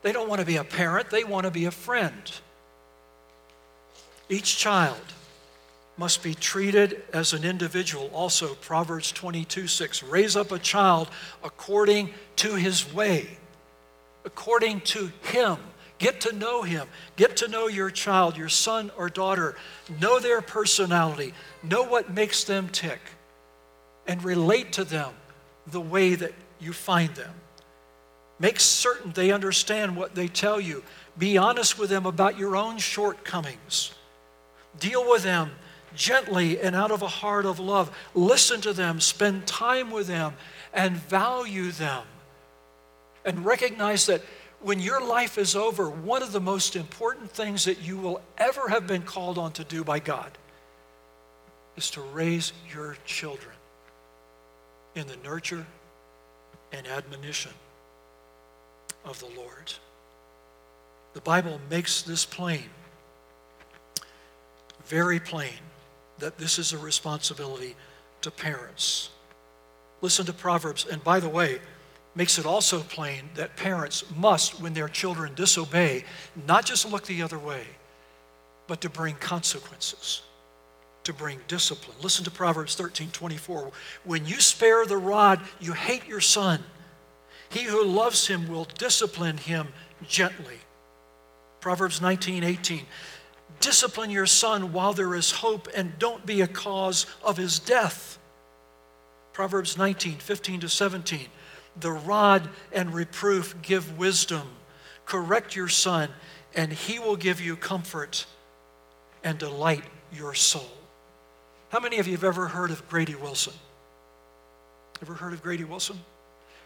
They 0.03 0.13
don't 0.13 0.29
want 0.29 0.41
to 0.41 0.47
be 0.47 0.57
a 0.57 0.65
parent, 0.65 1.11
they 1.11 1.25
want 1.25 1.45
to 1.45 1.51
be 1.51 1.65
a 1.65 1.71
friend. 1.71 2.33
Each 4.29 4.57
child 4.57 5.01
must 5.97 6.23
be 6.23 6.35
treated 6.35 7.03
as 7.13 7.33
an 7.33 7.45
individual. 7.45 8.09
Also, 8.15 8.55
Proverbs 8.55 9.11
22 9.11 9.67
6 9.67 10.03
raise 10.05 10.37
up 10.37 10.53
a 10.53 10.59
child 10.59 11.09
according 11.43 12.11
to 12.37 12.55
his 12.55 12.93
way, 12.93 13.39
according 14.25 14.81
to 14.83 15.11
him. 15.23 15.59
Get 15.99 16.21
to 16.23 16.33
know 16.33 16.63
him. 16.63 16.87
Get 17.17 17.39
to 17.39 17.49
know 17.49 17.67
your 17.67 17.91
child, 17.91 18.37
your 18.37 18.49
son 18.49 18.93
or 18.97 19.09
daughter. 19.09 19.57
Know 20.01 20.21
their 20.21 20.41
personality. 20.41 21.35
Know 21.65 21.83
what 21.83 22.15
makes 22.15 22.45
them 22.45 22.69
tick. 22.69 23.01
And 24.09 24.25
relate 24.25 24.73
to 24.73 24.85
them 24.85 25.13
the 25.69 25.81
way 25.81 26.17
that 26.17 26.33
you 26.59 26.73
find 26.73 27.15
them. 27.15 27.33
Make 28.41 28.61
certain 28.61 29.13
they 29.13 29.33
understand 29.33 29.97
what 29.97 30.15
they 30.15 30.29
tell 30.29 30.61
you. 30.61 30.83
Be 31.17 31.37
honest 31.37 31.79
with 31.79 31.91
them 31.91 32.07
about 32.07 32.39
your 32.39 32.57
own 32.57 32.79
shortcomings. 32.79 33.93
Deal 34.79 35.09
with 35.09 35.25
them 35.25 35.51
gently 35.95 36.61
and 36.61 36.77
out 36.77 36.91
of 36.91 37.03
a 37.03 37.09
heart 37.09 37.45
of 37.45 37.59
love. 37.59 37.91
Listen 38.15 38.61
to 38.61 38.73
them, 38.73 39.01
spend 39.01 39.47
time 39.47 39.91
with 39.91 40.07
them, 40.07 40.35
and 40.73 40.97
value 40.97 41.73
them. 41.73 42.05
And 43.25 43.45
recognize 43.45 44.07
that 44.07 44.23
when 44.61 44.79
your 44.79 45.05
life 45.05 45.39
is 45.39 45.57
over, 45.57 45.91
one 45.91 46.23
of 46.23 46.33
the 46.33 46.41
most 46.41 46.77
important 46.77 47.31
things 47.31 47.65
that 47.65 47.83
you 47.83 47.97
will 47.97 48.21
ever 48.37 48.69
have 48.69 48.87
been 48.87 49.03
called 49.03 49.39
on 49.39 49.53
to 49.53 49.65
do 49.65 49.83
by 49.83 49.99
God 49.99 50.31
is 51.77 51.91
to 51.91 52.01
raise 52.01 52.53
your 52.73 52.97
children 53.05 53.58
in 54.99 55.07
the 55.07 55.17
nurture 55.25 55.67
and 56.73 56.87
admonition 56.87 57.53
of 59.05 59.19
the 59.21 59.29
Lord. 59.37 59.73
The 61.15 61.21
Bible 61.21 61.61
makes 61.71 62.03
this 62.03 62.25
plain, 62.25 62.65
very 64.85 65.21
plain 65.21 65.59
that 66.19 66.37
this 66.37 66.59
is 66.59 66.73
a 66.73 66.79
responsibility 66.79 67.77
to 68.23 68.31
parents. 68.31 69.11
Listen 70.01 70.27
to 70.27 70.33
Proverbs, 70.33 70.87
and 70.87 71.03
by 71.03 71.21
the 71.21 71.29
way, 71.29 71.61
makes 72.15 72.39
it 72.39 72.47
also 72.47 72.81
plain 72.81 73.31
that 73.35 73.57
parents 73.57 74.05
must, 74.17 74.61
when 74.61 74.75
their 74.75 74.89
children 74.89 75.33
disobey, 75.35 76.05
not 76.47 76.65
just 76.65 76.91
look 76.91 77.07
the 77.07 77.23
other 77.23 77.39
way, 77.39 77.63
but 78.67 78.81
to 78.81 78.91
bring 78.91 79.15
consequences, 79.15 80.23
to 81.09 81.15
bring 81.15 81.41
discipline. 81.49 81.97
Listen 82.03 82.23
to 82.25 82.31
Proverbs 82.31 82.75
13 82.75 83.11
24. 83.11 83.73
When 84.05 84.27
you 84.27 84.41
spare 84.41 84.85
the 84.85 84.99
rod, 84.99 85.41
you 85.59 85.73
hate 85.73 86.07
your 86.07 86.21
son. 86.21 86.63
He 87.49 87.63
who 87.63 87.83
loves 87.83 88.27
him 88.27 88.47
will 88.47 88.67
discipline 88.77 89.39
him 89.39 89.69
gently. 90.07 90.59
Proverbs 91.61 92.03
19 92.03 92.45
18. 92.45 92.83
Discipline 93.59 94.11
your 94.11 94.27
son 94.27 94.75
while 94.75 94.93
there 94.93 95.15
is 95.15 95.31
hope 95.31 95.67
and 95.75 95.99
don't 95.99 96.27
be 96.27 96.43
a 96.43 96.47
cause 96.47 97.07
of 97.25 97.39
his 97.39 97.59
death. 97.59 98.19
Proverbs 99.33 99.79
19, 99.79 100.17
15 100.17 100.61
to 100.61 100.69
17. 100.69 101.27
The 101.81 101.93
rod 101.93 102.51
and 102.71 102.93
reproof 102.93 103.55
give 103.63 103.97
wisdom. 103.97 104.47
Correct 105.07 105.57
your 105.57 105.69
son, 105.69 106.11
and 106.55 106.71
he 106.71 106.99
will 106.99 107.17
give 107.17 107.41
you 107.41 107.57
comfort 107.57 108.27
and 109.25 109.39
delight 109.39 109.85
your 110.13 110.35
soul. 110.35 110.78
How 111.71 111.81
many 111.81 111.99
of 111.99 112.07
you 112.07 112.15
have 112.15 112.25
ever 112.25 112.49
heard 112.49 112.71
of 112.71 112.89
Grady 112.89 113.15
Wilson? 113.15 113.53
Ever 115.03 115.15
heard 115.15 115.33
of 115.33 115.43
Grady 115.43 115.65
Wilson? 115.65 115.99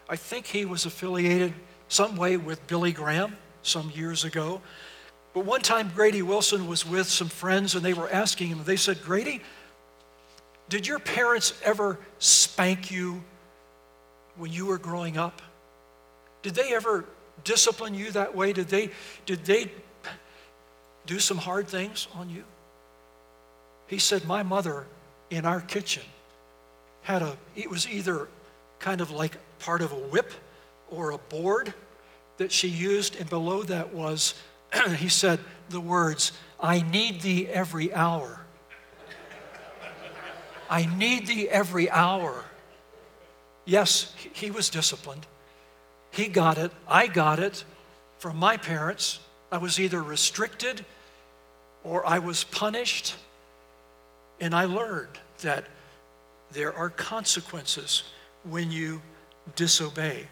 I 0.09 0.15
think 0.15 0.47
he 0.47 0.65
was 0.65 0.85
affiliated 0.85 1.53
some 1.87 2.15
way 2.15 2.37
with 2.37 2.65
Billy 2.67 2.91
Graham 2.91 3.35
some 3.63 3.91
years 3.93 4.23
ago. 4.23 4.61
But 5.33 5.45
one 5.45 5.61
time, 5.61 5.91
Grady 5.93 6.21
Wilson 6.21 6.67
was 6.67 6.85
with 6.85 7.07
some 7.07 7.27
friends 7.27 7.75
and 7.75 7.83
they 7.83 7.93
were 7.93 8.09
asking 8.09 8.47
him, 8.47 8.61
they 8.63 8.75
said, 8.75 9.01
Grady, 9.03 9.41
did 10.69 10.87
your 10.87 10.99
parents 10.99 11.59
ever 11.63 11.99
spank 12.19 12.89
you 12.89 13.23
when 14.37 14.51
you 14.51 14.67
were 14.67 14.77
growing 14.77 15.17
up? 15.17 15.41
Did 16.43 16.55
they 16.55 16.73
ever 16.73 17.05
discipline 17.43 17.93
you 17.93 18.11
that 18.11 18.35
way? 18.35 18.53
Did 18.53 18.69
they, 18.69 18.91
did 19.25 19.43
they 19.45 19.71
do 21.05 21.19
some 21.19 21.37
hard 21.37 21.67
things 21.67 22.07
on 22.15 22.29
you? 22.29 22.43
He 23.87 23.99
said, 23.99 24.25
My 24.25 24.43
mother 24.43 24.85
in 25.29 25.45
our 25.45 25.61
kitchen 25.61 26.03
had 27.01 27.21
a, 27.21 27.37
it 27.55 27.69
was 27.69 27.87
either 27.87 28.27
kind 28.79 29.01
of 29.01 29.11
like 29.11 29.37
part 29.59 29.81
of 29.81 29.91
a 29.91 29.95
whip 29.95 30.31
or 30.89 31.11
a 31.11 31.17
board 31.17 31.73
that 32.37 32.51
she 32.51 32.67
used, 32.67 33.15
and 33.19 33.29
below 33.29 33.63
that 33.63 33.93
was 33.93 34.35
he 34.97 35.09
said 35.09 35.39
the 35.69 35.81
words, 35.81 36.31
I 36.59 36.81
need 36.81 37.21
thee 37.21 37.47
every 37.47 37.93
hour. 37.93 38.39
I 40.69 40.85
need 40.97 41.27
thee 41.27 41.47
every 41.49 41.89
hour. 41.89 42.43
Yes, 43.65 44.13
he 44.33 44.49
was 44.49 44.69
disciplined. 44.69 45.25
He 46.11 46.27
got 46.27 46.57
it. 46.57 46.71
I 46.87 47.07
got 47.07 47.39
it 47.39 47.63
from 48.19 48.37
my 48.37 48.57
parents. 48.57 49.19
I 49.51 49.57
was 49.57 49.79
either 49.79 50.01
restricted 50.01 50.85
or 51.83 52.05
I 52.05 52.19
was 52.19 52.43
punished. 52.43 53.15
And 54.39 54.53
I 54.53 54.65
learned 54.65 55.19
that 55.41 55.65
there 56.51 56.73
are 56.73 56.89
consequences 56.89 58.03
when 58.43 58.71
you 58.71 59.01
disobey. 59.55 60.27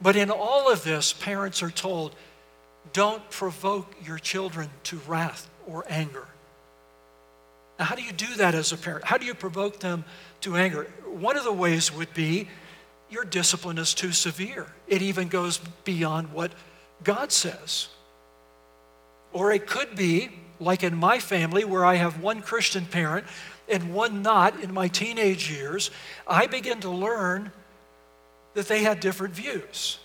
But 0.00 0.16
in 0.16 0.30
all 0.30 0.70
of 0.70 0.84
this, 0.84 1.12
parents 1.12 1.62
are 1.62 1.70
told 1.70 2.14
don't 2.92 3.28
provoke 3.30 3.94
your 4.04 4.18
children 4.18 4.70
to 4.84 5.00
wrath 5.06 5.50
or 5.66 5.84
anger. 5.88 6.26
Now, 7.78 7.86
how 7.86 7.94
do 7.94 8.02
you 8.02 8.12
do 8.12 8.36
that 8.36 8.54
as 8.54 8.72
a 8.72 8.76
parent? 8.76 9.04
How 9.04 9.18
do 9.18 9.26
you 9.26 9.34
provoke 9.34 9.80
them 9.80 10.04
to 10.42 10.56
anger? 10.56 10.84
One 11.04 11.36
of 11.36 11.44
the 11.44 11.52
ways 11.52 11.92
would 11.92 12.12
be 12.14 12.48
your 13.10 13.24
discipline 13.24 13.78
is 13.78 13.94
too 13.94 14.12
severe. 14.12 14.66
It 14.88 15.02
even 15.02 15.28
goes 15.28 15.58
beyond 15.84 16.32
what 16.32 16.52
God 17.04 17.30
says. 17.32 17.88
Or 19.32 19.52
it 19.52 19.66
could 19.66 19.94
be, 19.94 20.30
like 20.60 20.82
in 20.82 20.96
my 20.96 21.18
family, 21.18 21.64
where 21.64 21.84
I 21.84 21.96
have 21.96 22.20
one 22.20 22.42
Christian 22.42 22.86
parent 22.86 23.26
and 23.68 23.92
one 23.92 24.22
not 24.22 24.60
in 24.60 24.72
my 24.72 24.88
teenage 24.88 25.50
years, 25.50 25.90
I 26.26 26.46
begin 26.46 26.80
to 26.80 26.90
learn 26.90 27.52
that 28.54 28.68
they 28.68 28.82
had 28.82 29.00
different 29.00 29.34
views 29.34 29.98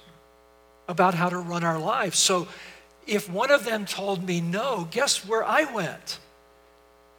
about 0.87 1.13
how 1.13 1.29
to 1.29 1.37
run 1.37 1.63
our 1.63 1.79
lives. 1.79 2.19
So 2.19 2.47
if 3.07 3.29
one 3.29 3.51
of 3.51 3.65
them 3.65 3.85
told 3.85 4.25
me 4.25 4.41
no, 4.41 4.87
guess 4.91 5.25
where 5.25 5.43
I 5.43 5.71
went 5.71 6.19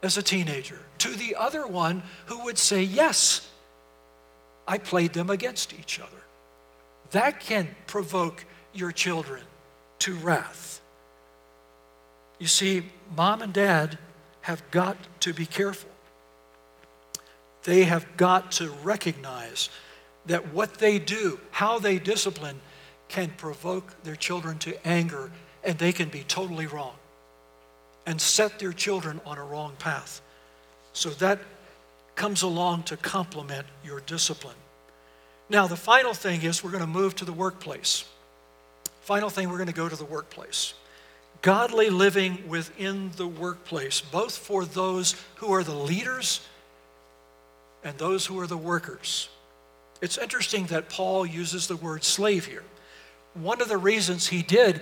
as 0.01 0.17
a 0.17 0.21
teenager? 0.21 0.79
To 0.99 1.09
the 1.09 1.35
other 1.35 1.65
one 1.65 2.03
who 2.27 2.43
would 2.43 2.57
say 2.57 2.83
yes. 2.83 3.49
I 4.67 4.77
played 4.77 5.13
them 5.13 5.29
against 5.29 5.73
each 5.73 5.99
other. 5.99 6.09
That 7.11 7.39
can 7.39 7.75
provoke 7.87 8.45
your 8.73 8.91
children 8.91 9.41
to 9.99 10.15
wrath. 10.15 10.81
You 12.39 12.47
see, 12.47 12.83
mom 13.15 13.41
and 13.41 13.53
dad 13.53 13.97
have 14.41 14.69
got 14.71 14.97
to 15.21 15.33
be 15.33 15.45
careful. 15.45 15.89
They 17.63 17.85
have 17.85 18.17
got 18.17 18.51
to 18.53 18.69
recognize 18.83 19.69
that 20.25 20.53
what 20.53 20.75
they 20.75 20.99
do, 20.99 21.39
how 21.51 21.79
they 21.79 21.99
discipline, 21.99 22.59
can 23.07 23.29
provoke 23.37 24.03
their 24.03 24.15
children 24.15 24.57
to 24.59 24.87
anger 24.87 25.31
and 25.63 25.77
they 25.77 25.93
can 25.93 26.09
be 26.09 26.23
totally 26.23 26.67
wrong 26.67 26.95
and 28.05 28.19
set 28.19 28.59
their 28.59 28.73
children 28.73 29.21
on 29.25 29.37
a 29.37 29.43
wrong 29.43 29.73
path. 29.79 30.21
So 30.93 31.09
that 31.11 31.39
comes 32.15 32.41
along 32.41 32.83
to 32.83 32.97
complement 32.97 33.65
your 33.83 34.01
discipline. 34.01 34.55
Now, 35.49 35.67
the 35.67 35.77
final 35.77 36.13
thing 36.13 36.41
is 36.43 36.63
we're 36.63 36.71
going 36.71 36.81
to 36.81 36.87
move 36.87 37.15
to 37.17 37.25
the 37.25 37.33
workplace. 37.33 38.05
Final 39.01 39.29
thing, 39.29 39.49
we're 39.49 39.57
going 39.57 39.67
to 39.67 39.73
go 39.73 39.89
to 39.89 39.95
the 39.95 40.05
workplace. 40.05 40.73
Godly 41.43 41.89
living 41.89 42.47
within 42.47 43.11
the 43.17 43.27
workplace, 43.27 43.99
both 43.99 44.35
for 44.35 44.63
those 44.63 45.15
who 45.35 45.53
are 45.53 45.63
the 45.63 45.75
leaders 45.75 46.39
and 47.83 47.97
those 47.97 48.25
who 48.25 48.39
are 48.39 48.47
the 48.47 48.57
workers. 48.57 49.27
It's 50.01 50.17
interesting 50.17 50.67
that 50.67 50.87
Paul 50.87 51.25
uses 51.25 51.67
the 51.67 51.75
word 51.75 52.05
slave 52.05 52.45
here. 52.45 52.63
One 53.33 53.61
of 53.61 53.67
the 53.67 53.77
reasons 53.77 54.27
he 54.27 54.41
did 54.41 54.79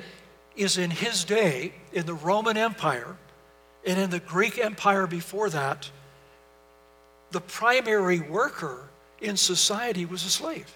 is 0.56 0.78
in 0.78 0.92
his 0.92 1.24
day, 1.24 1.74
in 1.94 2.06
the 2.06 2.14
Roman 2.14 2.58
Empire 2.58 3.18
and 3.84 4.00
in 4.00 4.12
the 4.12 4.20
Greek 4.20 4.60
Empire 4.60 5.08
before 5.08 5.50
that, 5.50 5.90
the 7.32 7.42
primary 7.42 8.20
worker 8.20 8.84
in 9.20 9.36
society 9.36 10.06
was 10.06 10.24
a 10.26 10.30
slave. 10.30 10.72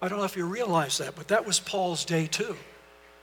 I 0.00 0.08
don't 0.08 0.18
know 0.18 0.24
if 0.24 0.36
you 0.36 0.46
realize 0.46 0.96
that, 0.96 1.14
but 1.14 1.28
that 1.28 1.44
was 1.44 1.60
Paul's 1.60 2.06
day 2.06 2.26
too. 2.26 2.56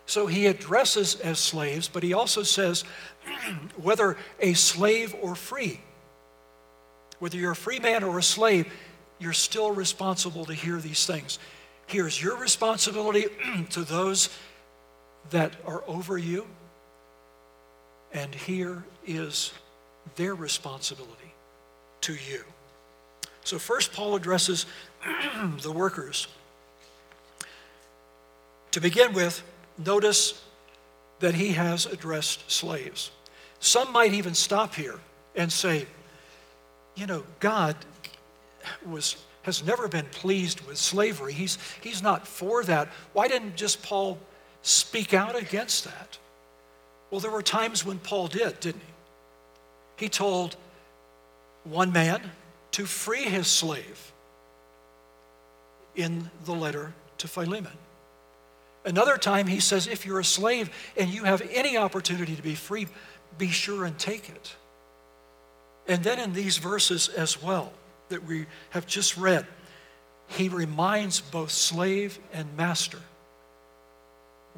So 0.06 0.28
he 0.28 0.48
addresses 0.48 1.16
as 1.22 1.40
slaves, 1.40 1.88
but 1.88 2.04
he 2.04 2.14
also 2.14 2.44
says 2.44 2.84
whether 3.82 4.18
a 4.40 4.54
slave 4.54 5.16
or 5.22 5.36
free, 5.36 5.80
whether 7.20 7.38
you're 7.38 7.52
a 7.52 7.56
free 7.56 7.80
man 7.80 8.04
or 8.04 8.20
a 8.20 8.24
slave, 8.24 8.72
you're 9.20 9.34
still 9.34 9.72
responsible 9.72 10.46
to 10.46 10.54
hear 10.54 10.78
these 10.78 11.06
things. 11.06 11.40
Here's 11.88 12.22
your 12.22 12.38
responsibility 12.38 13.26
to 13.72 13.82
those 13.82 14.30
that 15.30 15.54
are 15.66 15.84
over 15.88 16.18
you, 16.18 16.46
and 18.12 18.36
here 18.36 18.84
is 19.08 19.54
their 20.16 20.36
responsibility 20.36 21.34
to 22.02 22.14
you. 22.14 22.44
So, 23.46 23.58
first, 23.58 23.94
Paul 23.94 24.16
addresses 24.16 24.66
the 25.62 25.72
workers. 25.72 26.28
To 28.72 28.82
begin 28.82 29.14
with, 29.14 29.44
notice 29.78 30.42
that 31.20 31.36
he 31.36 31.54
has 31.54 31.86
addressed 31.86 32.50
slaves. 32.52 33.12
Some 33.60 33.92
might 33.92 34.14
even 34.14 34.34
stop 34.34 34.76
here 34.76 35.00
and 35.36 35.52
say, 35.52 35.88
you 36.96 37.08
know, 37.08 37.24
God 37.40 37.76
was, 38.86 39.16
has 39.44 39.66
never 39.66 39.88
been 39.88 40.06
pleased 40.06 40.62
with 40.68 40.78
slavery. 40.78 41.34
He's, 41.34 41.58
he's 41.82 42.04
not 42.04 42.28
for 42.28 42.64
that. 42.66 42.90
Why 43.14 43.28
didn't 43.28 43.56
just 43.56 43.82
Paul 43.82 44.20
speak 44.62 45.14
out 45.14 45.36
against 45.36 45.86
that? 45.86 46.18
Well, 47.10 47.20
there 47.20 47.32
were 47.32 47.44
times 47.44 47.86
when 47.86 48.00
Paul 48.00 48.28
did, 48.28 48.60
didn't 48.60 48.82
he? 48.82 50.04
He 50.06 50.10
told 50.10 50.56
one 51.64 51.92
man 51.94 52.22
to 52.72 52.86
free 52.86 53.24
his 53.24 53.48
slave 53.48 54.12
in 55.96 56.30
the 56.46 56.54
letter 56.54 56.94
to 57.20 57.28
Philemon. 57.28 57.72
Another 58.86 59.18
time 59.18 59.48
he 59.48 59.60
says, 59.60 59.88
if 59.88 60.06
you're 60.06 60.20
a 60.20 60.26
slave 60.26 60.70
and 60.98 61.10
you 61.10 61.24
have 61.24 61.42
any 61.52 61.78
opportunity 61.78 62.36
to 62.36 62.42
be 62.42 62.56
free, 62.56 62.88
be 63.38 63.48
sure 63.48 63.86
and 63.86 63.98
take 63.98 64.30
it. 64.30 64.56
And 65.88 66.04
then 66.04 66.20
in 66.20 66.34
these 66.34 66.58
verses 66.58 67.08
as 67.10 67.42
well 67.42 67.72
that 68.10 68.26
we 68.26 68.46
have 68.72 68.86
just 68.86 69.18
read, 69.18 69.46
he 70.28 70.50
reminds 70.50 71.22
both 71.22 71.52
slave 71.52 72.20
and 72.34 72.56
master, 72.58 73.00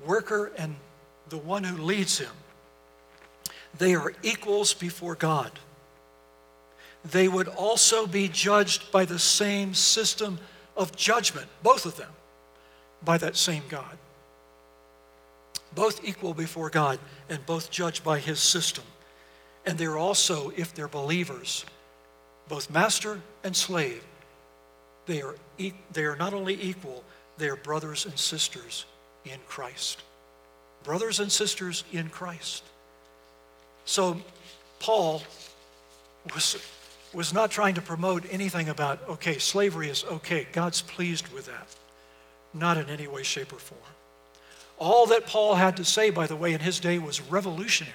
worker 0.05 0.51
and 0.57 0.75
the 1.29 1.37
one 1.37 1.63
who 1.63 1.81
leads 1.81 2.19
him, 2.19 2.31
they 3.77 3.95
are 3.95 4.13
equals 4.23 4.73
before 4.73 5.15
God. 5.15 5.51
They 7.03 7.27
would 7.27 7.47
also 7.47 8.07
be 8.07 8.27
judged 8.27 8.91
by 8.91 9.05
the 9.05 9.19
same 9.19 9.73
system 9.73 10.39
of 10.75 10.95
judgment, 10.95 11.47
both 11.61 11.85
of 11.85 11.97
them, 11.97 12.11
by 13.03 13.17
that 13.19 13.35
same 13.35 13.63
God 13.69 13.97
both 15.75 16.03
equal 16.03 16.33
before 16.33 16.69
God 16.69 16.99
and 17.29 17.45
both 17.45 17.69
judged 17.69 18.03
by 18.03 18.19
his 18.19 18.39
system. 18.39 18.83
And 19.65 19.77
they're 19.77 19.97
also, 19.97 20.51
if 20.55 20.73
they're 20.73 20.87
believers, 20.87 21.65
both 22.47 22.69
master 22.69 23.19
and 23.43 23.55
slave, 23.55 24.03
they 25.05 25.21
are, 25.21 25.35
e- 25.57 25.73
they 25.91 26.05
are 26.05 26.15
not 26.15 26.33
only 26.33 26.59
equal, 26.61 27.03
they 27.37 27.49
are 27.49 27.55
brothers 27.55 28.05
and 28.05 28.17
sisters 28.17 28.85
in 29.25 29.39
Christ. 29.47 30.01
Brothers 30.83 31.19
and 31.19 31.31
sisters 31.31 31.83
in 31.91 32.09
Christ. 32.09 32.63
So 33.85 34.17
Paul 34.79 35.23
was, 36.33 36.57
was 37.13 37.33
not 37.33 37.51
trying 37.51 37.75
to 37.75 37.81
promote 37.81 38.23
anything 38.31 38.69
about, 38.69 38.99
okay, 39.09 39.37
slavery 39.37 39.89
is 39.89 40.03
okay. 40.05 40.47
God's 40.51 40.81
pleased 40.81 41.27
with 41.33 41.47
that. 41.47 41.67
Not 42.53 42.77
in 42.77 42.89
any 42.89 43.07
way, 43.07 43.23
shape, 43.23 43.51
or 43.51 43.57
form. 43.59 43.81
All 44.77 45.05
that 45.07 45.25
Paul 45.25 45.55
had 45.55 45.77
to 45.77 45.85
say, 45.85 46.09
by 46.09 46.27
the 46.27 46.35
way, 46.35 46.53
in 46.53 46.59
his 46.59 46.79
day 46.79 46.99
was 46.99 47.21
revolutionary 47.21 47.93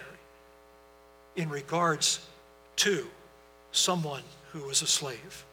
in 1.37 1.49
regards 1.49 2.21
to 2.77 3.07
someone 3.73 4.23
who 4.53 4.64
was 4.64 4.83
a 4.83 4.87
slave. 4.87 5.45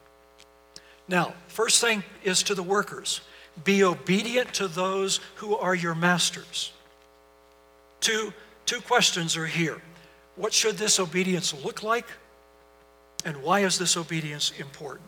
Now, 1.08 1.34
first 1.48 1.82
thing 1.82 2.04
is 2.24 2.44
to 2.44 2.56
the 2.56 2.64
workers 2.64 3.22
be 3.64 3.84
obedient 3.84 4.54
to 4.56 4.68
those 4.68 5.20
who 5.36 5.56
are 5.56 5.76
your 5.76 5.96
masters. 5.96 6.72
Two, 8.00 8.34
two 8.66 8.82
questions 8.82 9.36
are 9.36 9.48
here. 9.48 9.82
What 10.36 10.54
should 10.54 10.78
this 10.78 11.00
obedience 11.00 11.54
look 11.64 11.82
like? 11.82 12.06
And 13.26 13.42
why 13.42 13.62
is 13.62 13.78
this 13.80 13.98
obedience 13.98 14.52
important? 14.60 15.08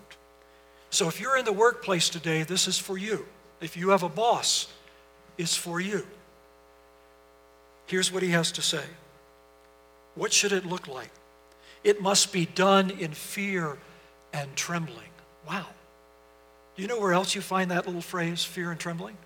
So, 0.90 1.08
if 1.08 1.22
you're 1.22 1.38
in 1.38 1.46
the 1.46 1.54
workplace 1.54 2.10
today, 2.10 2.42
this 2.42 2.68
is 2.68 2.80
for 2.80 2.98
you. 2.98 3.28
If 3.62 3.78
you 3.78 3.90
have 3.90 4.02
a 4.02 4.10
boss, 4.10 4.68
is 5.40 5.56
for 5.56 5.80
you. 5.80 6.06
Here's 7.88 8.12
what 8.12 8.22
he 8.22 8.30
has 8.30 8.52
to 8.52 8.62
say 8.62 8.84
What 10.14 10.32
should 10.32 10.52
it 10.52 10.66
look 10.66 10.88
like? 10.88 11.10
It 11.84 12.02
must 12.02 12.32
be 12.32 12.46
done 12.46 12.92
in 12.92 13.14
fear 13.14 13.78
and 14.34 14.54
trembling. 14.56 15.10
Wow. 15.48 15.66
Do 16.76 16.82
you 16.82 16.88
know 16.88 17.00
where 17.00 17.14
else 17.14 17.34
you 17.34 17.42
find 17.42 17.72
that 17.72 17.88
little 17.88 18.02
phrase, 18.02 18.44
fear 18.44 18.70
and 18.70 18.80
trembling? 18.80 19.18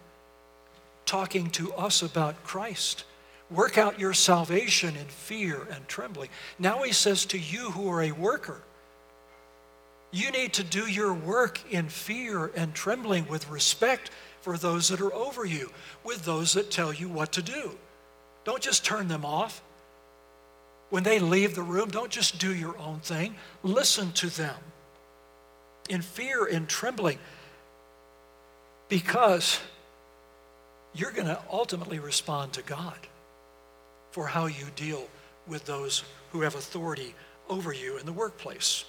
Talking 1.06 1.50
to 1.52 1.74
us 1.74 2.04
about 2.04 2.44
Christ. 2.44 3.06
Work 3.50 3.78
out 3.78 4.00
your 4.00 4.14
salvation 4.14 4.96
in 4.96 5.06
fear 5.06 5.68
and 5.72 5.88
trembling. 5.88 6.30
Now 6.58 6.84
he 6.84 6.94
says 6.94 7.26
to 7.28 7.40
you 7.40 7.72
who 7.72 7.90
are 7.90 8.04
a 8.04 8.12
worker, 8.12 8.62
you 10.12 10.32
need 10.32 10.54
to 10.54 10.64
do 10.64 10.88
your 10.88 11.12
work 11.12 11.60
in 11.72 11.90
fear 11.90 12.52
and 12.56 12.74
trembling 12.74 13.28
with 13.28 13.50
respect 13.50 14.12
for 14.44 14.58
those 14.58 14.90
that 14.90 15.00
are 15.00 15.14
over 15.14 15.46
you, 15.46 15.72
with 16.04 16.26
those 16.26 16.52
that 16.54 16.70
tell 16.70 16.94
you 16.94 17.08
what 17.08 17.32
to 17.32 17.42
do. 17.42 17.72
Don't 18.44 18.62
just 18.62 18.84
turn 18.84 19.08
them 19.08 19.24
off. 19.24 19.64
When 20.90 21.04
they 21.04 21.18
leave 21.18 21.56
the 21.56 21.64
room, 21.64 21.90
don't 21.90 22.12
just 22.12 22.40
do 22.40 22.54
your 22.54 22.78
own 22.78 23.00
thing. 23.00 23.36
Listen 23.64 24.12
to 24.12 24.28
them 24.28 24.56
in 25.90 26.02
fear 26.02 26.44
and 26.46 26.68
trembling 26.68 27.20
because 28.90 29.62
you're 30.94 31.14
going 31.14 31.28
to 31.28 31.40
ultimately 31.50 32.00
respond 32.00 32.52
to 32.54 32.62
God 32.64 32.98
for 34.12 34.28
how 34.28 34.48
you 34.48 34.66
deal 34.76 35.08
with 35.48 35.66
those 35.66 36.04
who 36.34 36.42
have 36.42 36.56
authority 36.56 37.16
over 37.50 37.72
you 37.72 37.98
in 37.98 38.06
the 38.06 38.12
workplace. 38.12 38.84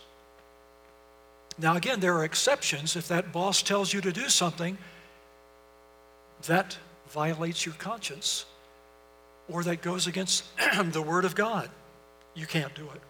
Now, 1.58 1.76
again, 1.76 2.00
there 2.00 2.14
are 2.14 2.24
exceptions. 2.24 2.96
If 2.96 3.06
that 3.06 3.32
boss 3.32 3.62
tells 3.62 3.92
you 3.92 4.00
to 4.00 4.12
do 4.12 4.28
something 4.28 4.76
that 6.46 6.76
violates 7.08 7.64
your 7.64 7.74
conscience 7.76 8.44
or 9.48 9.62
that 9.64 9.82
goes 9.82 10.06
against 10.06 10.44
the 10.92 11.02
Word 11.02 11.24
of 11.24 11.34
God. 11.34 11.70
You 12.34 12.46
can't 12.46 12.74
do 12.74 12.88
it. 12.94 13.00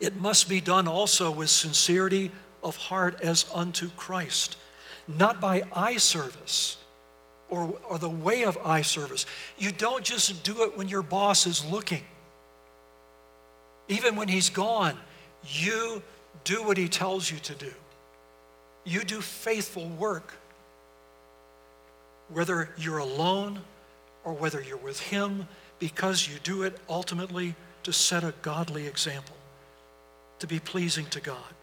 It 0.00 0.16
must 0.16 0.48
be 0.48 0.60
done 0.60 0.88
also 0.88 1.30
with 1.30 1.50
sincerity 1.50 2.30
of 2.62 2.76
heart 2.76 3.20
as 3.20 3.46
unto 3.54 3.90
Christ, 3.90 4.56
not 5.06 5.40
by 5.40 5.62
eye 5.72 5.98
service 5.98 6.78
or, 7.48 7.74
or 7.88 7.98
the 7.98 8.08
way 8.08 8.44
of 8.44 8.58
eye 8.64 8.82
service. 8.82 9.26
You 9.58 9.70
don't 9.70 10.04
just 10.04 10.42
do 10.42 10.64
it 10.64 10.76
when 10.76 10.88
your 10.88 11.02
boss 11.02 11.46
is 11.46 11.64
looking. 11.64 12.02
Even 13.88 14.16
when 14.16 14.28
he's 14.28 14.48
gone, 14.48 14.98
you 15.46 16.02
do 16.44 16.62
what 16.64 16.78
he 16.78 16.88
tells 16.88 17.30
you 17.30 17.38
to 17.38 17.54
do. 17.54 17.72
You 18.84 19.04
do 19.04 19.20
faithful 19.20 19.88
work 19.88 20.34
whether 22.34 22.68
you're 22.76 22.98
alone 22.98 23.60
or 24.24 24.32
whether 24.32 24.60
you're 24.60 24.76
with 24.76 25.00
Him, 25.00 25.48
because 25.78 26.28
you 26.28 26.34
do 26.42 26.64
it 26.64 26.76
ultimately 26.88 27.54
to 27.84 27.92
set 27.92 28.24
a 28.24 28.34
godly 28.42 28.86
example, 28.86 29.36
to 30.40 30.46
be 30.46 30.58
pleasing 30.58 31.06
to 31.06 31.20
God. 31.20 31.54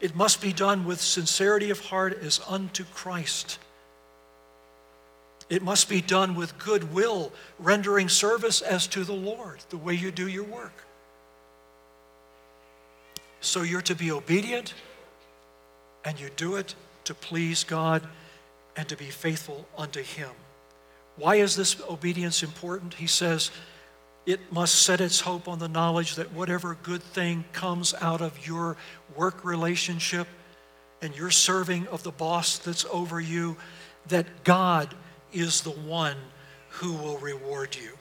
It 0.00 0.14
must 0.14 0.40
be 0.42 0.52
done 0.52 0.84
with 0.84 1.00
sincerity 1.00 1.70
of 1.70 1.80
heart 1.80 2.18
as 2.22 2.40
unto 2.48 2.84
Christ. 2.92 3.58
It 5.48 5.62
must 5.62 5.88
be 5.88 6.00
done 6.00 6.34
with 6.34 6.58
goodwill, 6.58 7.32
rendering 7.58 8.08
service 8.08 8.60
as 8.60 8.86
to 8.88 9.04
the 9.04 9.12
Lord, 9.12 9.60
the 9.70 9.76
way 9.76 9.94
you 9.94 10.10
do 10.10 10.28
your 10.28 10.44
work. 10.44 10.84
So 13.40 13.62
you're 13.62 13.82
to 13.82 13.94
be 13.94 14.10
obedient, 14.10 14.74
and 16.04 16.18
you 16.18 16.30
do 16.36 16.56
it 16.56 16.74
to 17.04 17.14
please 17.14 17.64
God 17.64 18.02
and 18.76 18.88
to 18.88 18.96
be 18.96 19.10
faithful 19.10 19.66
unto 19.76 20.02
Him. 20.02 20.30
Why 21.16 21.36
is 21.36 21.56
this 21.56 21.80
obedience 21.88 22.42
important? 22.42 22.94
He 22.94 23.06
says, 23.06 23.50
it 24.24 24.52
must 24.52 24.82
set 24.82 25.00
its 25.00 25.20
hope 25.20 25.48
on 25.48 25.58
the 25.58 25.68
knowledge 25.68 26.14
that 26.14 26.32
whatever 26.32 26.76
good 26.82 27.02
thing 27.02 27.44
comes 27.52 27.92
out 28.00 28.20
of 28.20 28.46
your 28.46 28.76
work 29.16 29.44
relationship 29.44 30.28
and 31.00 31.14
your 31.16 31.30
serving 31.30 31.88
of 31.88 32.04
the 32.04 32.12
boss 32.12 32.58
that's 32.58 32.84
over 32.92 33.20
you, 33.20 33.56
that 34.08 34.44
God 34.44 34.94
is 35.32 35.62
the 35.62 35.70
one 35.70 36.16
who 36.68 36.92
will 36.92 37.18
reward 37.18 37.76
you. 37.76 37.92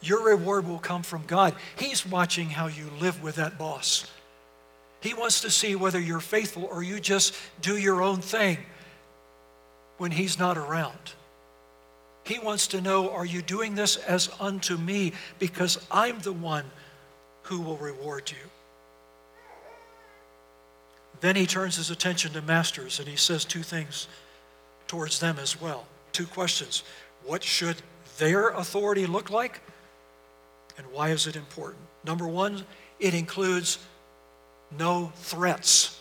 Your 0.00 0.24
reward 0.24 0.66
will 0.66 0.80
come 0.80 1.04
from 1.04 1.22
God. 1.26 1.54
He's 1.76 2.04
watching 2.04 2.50
how 2.50 2.66
you 2.66 2.90
live 3.00 3.22
with 3.22 3.36
that 3.36 3.56
boss. 3.56 4.10
He 5.00 5.14
wants 5.14 5.40
to 5.42 5.50
see 5.50 5.76
whether 5.76 6.00
you're 6.00 6.20
faithful 6.20 6.64
or 6.64 6.82
you 6.82 6.98
just 6.98 7.34
do 7.60 7.76
your 7.76 8.02
own 8.02 8.20
thing 8.20 8.58
when 10.02 10.10
he's 10.10 10.36
not 10.36 10.58
around. 10.58 11.12
He 12.24 12.40
wants 12.40 12.66
to 12.68 12.80
know 12.80 13.10
are 13.10 13.24
you 13.24 13.40
doing 13.40 13.76
this 13.76 13.96
as 13.96 14.28
unto 14.40 14.76
me 14.76 15.12
because 15.38 15.78
I'm 15.92 16.18
the 16.18 16.32
one 16.32 16.64
who 17.42 17.60
will 17.60 17.76
reward 17.76 18.28
you? 18.28 18.50
Then 21.20 21.36
he 21.36 21.46
turns 21.46 21.76
his 21.76 21.90
attention 21.90 22.32
to 22.32 22.42
masters 22.42 22.98
and 22.98 23.06
he 23.06 23.14
says 23.14 23.44
two 23.44 23.62
things 23.62 24.08
towards 24.88 25.20
them 25.20 25.38
as 25.38 25.60
well. 25.60 25.86
Two 26.10 26.26
questions. 26.26 26.82
What 27.24 27.44
should 27.44 27.76
their 28.18 28.48
authority 28.48 29.06
look 29.06 29.30
like? 29.30 29.60
And 30.78 30.88
why 30.88 31.10
is 31.10 31.28
it 31.28 31.36
important? 31.36 31.84
Number 32.04 32.26
one, 32.26 32.64
it 32.98 33.14
includes 33.14 33.78
no 34.76 35.12
threats. 35.14 36.00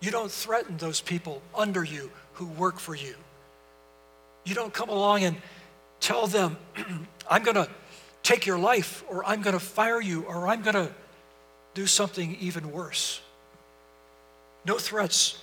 You 0.00 0.10
don't 0.10 0.32
threaten 0.32 0.76
those 0.78 1.00
people 1.00 1.40
under 1.54 1.84
you 1.84 2.10
who 2.34 2.46
work 2.46 2.78
for 2.78 2.94
you. 2.94 3.14
You 4.44 4.54
don't 4.54 4.72
come 4.72 4.88
along 4.88 5.24
and 5.24 5.36
tell 6.00 6.26
them, 6.26 6.56
I'm 7.30 7.42
going 7.42 7.56
to 7.56 7.68
take 8.22 8.46
your 8.46 8.58
life, 8.58 9.04
or 9.08 9.24
I'm 9.24 9.42
going 9.42 9.54
to 9.54 9.64
fire 9.64 10.00
you, 10.00 10.22
or 10.22 10.48
I'm 10.48 10.62
going 10.62 10.74
to 10.74 10.92
do 11.74 11.86
something 11.86 12.36
even 12.40 12.70
worse. 12.70 13.20
No 14.64 14.78
threats 14.78 15.38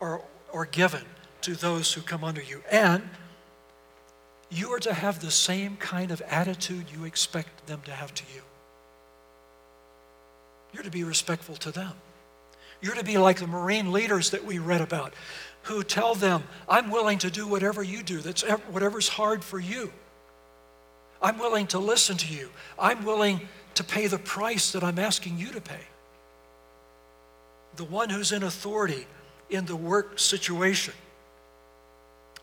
are, 0.00 0.22
are 0.52 0.66
given 0.66 1.02
to 1.42 1.54
those 1.54 1.92
who 1.92 2.00
come 2.00 2.24
under 2.24 2.42
you. 2.42 2.62
And 2.70 3.02
you 4.50 4.72
are 4.72 4.80
to 4.80 4.92
have 4.92 5.20
the 5.20 5.30
same 5.30 5.76
kind 5.76 6.10
of 6.10 6.20
attitude 6.22 6.86
you 6.94 7.04
expect 7.04 7.66
them 7.66 7.80
to 7.84 7.90
have 7.90 8.12
to 8.14 8.24
you. 8.34 8.42
You're 10.72 10.84
to 10.84 10.90
be 10.90 11.04
respectful 11.04 11.56
to 11.56 11.70
them. 11.70 11.92
You're 12.80 12.94
to 12.94 13.04
be 13.04 13.18
like 13.18 13.38
the 13.38 13.46
Marine 13.46 13.92
leaders 13.92 14.30
that 14.30 14.44
we 14.44 14.58
read 14.58 14.80
about, 14.80 15.14
who 15.62 15.82
tell 15.82 16.14
them, 16.14 16.42
I'm 16.68 16.90
willing 16.90 17.18
to 17.18 17.30
do 17.30 17.46
whatever 17.46 17.82
you 17.82 18.02
do, 18.02 18.20
that's 18.20 18.42
whatever's 18.42 19.08
hard 19.08 19.44
for 19.44 19.58
you. 19.58 19.92
I'm 21.20 21.38
willing 21.38 21.68
to 21.68 21.78
listen 21.78 22.16
to 22.16 22.34
you. 22.34 22.50
I'm 22.78 23.04
willing 23.04 23.48
to 23.74 23.84
pay 23.84 24.08
the 24.08 24.18
price 24.18 24.72
that 24.72 24.82
I'm 24.82 24.98
asking 24.98 25.38
you 25.38 25.52
to 25.52 25.60
pay. 25.60 25.86
The 27.76 27.84
one 27.84 28.10
who's 28.10 28.32
in 28.32 28.42
authority 28.42 29.06
in 29.48 29.66
the 29.66 29.76
work 29.76 30.18
situation 30.18 30.94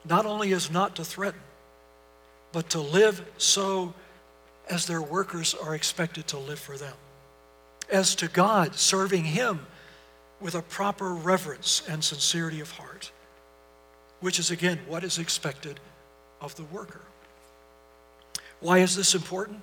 not 0.05 0.25
only 0.25 0.51
is 0.51 0.71
not 0.71 0.95
to 0.95 1.03
threaten, 1.03 1.41
but 2.51 2.69
to 2.69 2.79
live 2.79 3.23
so 3.37 3.93
as 4.69 4.85
their 4.85 5.01
workers 5.01 5.53
are 5.53 5.75
expected 5.75 6.27
to 6.27 6.37
live 6.37 6.59
for 6.59 6.77
them. 6.77 6.93
As 7.91 8.15
to 8.15 8.27
God, 8.27 8.75
serving 8.75 9.25
Him 9.25 9.67
with 10.41 10.55
a 10.55 10.61
proper 10.61 11.13
reverence 11.13 11.83
and 11.87 12.03
sincerity 12.03 12.61
of 12.61 12.71
heart, 12.71 13.11
which 14.19 14.39
is 14.39 14.51
again 14.51 14.79
what 14.87 15.03
is 15.03 15.17
expected 15.17 15.79
of 16.41 16.55
the 16.55 16.63
worker. 16.63 17.01
Why 18.59 18.79
is 18.79 18.95
this 18.95 19.15
important? 19.15 19.61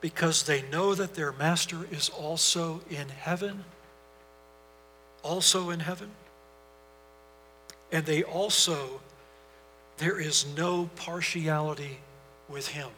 Because 0.00 0.44
they 0.44 0.62
know 0.70 0.94
that 0.94 1.14
their 1.14 1.32
master 1.32 1.86
is 1.90 2.08
also 2.08 2.80
in 2.90 3.08
heaven, 3.08 3.64
also 5.22 5.70
in 5.70 5.80
heaven. 5.80 6.10
And 7.90 8.04
they 8.04 8.22
also, 8.22 9.00
there 9.96 10.20
is 10.20 10.46
no 10.56 10.88
partiality 10.96 11.98
with 12.48 12.68
him. 12.68 12.88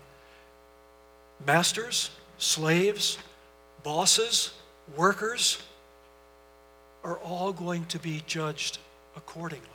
Masters, 1.46 2.10
slaves, 2.38 3.18
bosses, 3.82 4.52
workers 4.96 5.62
are 7.02 7.18
all 7.18 7.52
going 7.52 7.86
to 7.86 7.98
be 7.98 8.22
judged 8.26 8.78
accordingly 9.16 9.66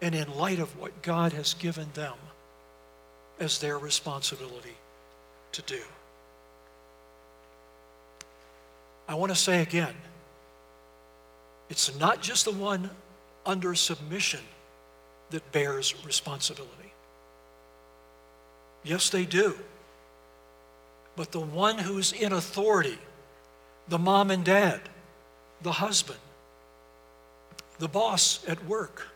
and 0.00 0.14
in 0.14 0.34
light 0.36 0.58
of 0.58 0.78
what 0.78 1.02
God 1.02 1.32
has 1.32 1.54
given 1.54 1.88
them 1.94 2.14
as 3.38 3.58
their 3.58 3.78
responsibility 3.78 4.76
to 5.52 5.62
do. 5.62 5.80
I 9.08 9.14
want 9.14 9.30
to 9.30 9.36
say 9.36 9.62
again 9.62 9.94
it's 11.68 11.98
not 11.98 12.20
just 12.20 12.44
the 12.44 12.52
one 12.52 12.90
under 13.46 13.74
submission 13.74 14.40
that 15.30 15.52
bears 15.52 15.94
responsibility. 16.04 16.92
Yes, 18.84 19.10
they 19.10 19.24
do. 19.24 19.54
But 21.16 21.32
the 21.32 21.40
one 21.40 21.78
who's 21.78 22.12
in 22.12 22.32
authority, 22.32 22.98
the 23.88 23.98
mom 23.98 24.30
and 24.30 24.44
dad, 24.44 24.80
the 25.62 25.72
husband, 25.72 26.18
the 27.78 27.88
boss 27.88 28.44
at 28.46 28.64
work, 28.66 29.06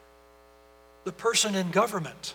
the 1.04 1.12
person 1.12 1.54
in 1.54 1.70
government, 1.70 2.34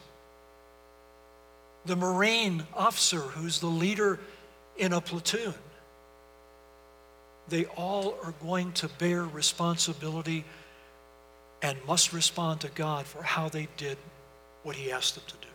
the 1.85 1.95
Marine 1.95 2.63
officer 2.75 3.19
who's 3.19 3.59
the 3.59 3.67
leader 3.67 4.19
in 4.77 4.93
a 4.93 5.01
platoon. 5.01 5.53
They 7.49 7.65
all 7.65 8.15
are 8.23 8.33
going 8.43 8.71
to 8.73 8.87
bear 8.87 9.23
responsibility 9.23 10.45
and 11.61 11.77
must 11.85 12.13
respond 12.13 12.61
to 12.61 12.69
God 12.69 13.05
for 13.05 13.21
how 13.23 13.49
they 13.49 13.67
did 13.77 13.97
what 14.63 14.75
He 14.75 14.91
asked 14.91 15.15
them 15.15 15.23
to 15.27 15.35
do. 15.35 15.47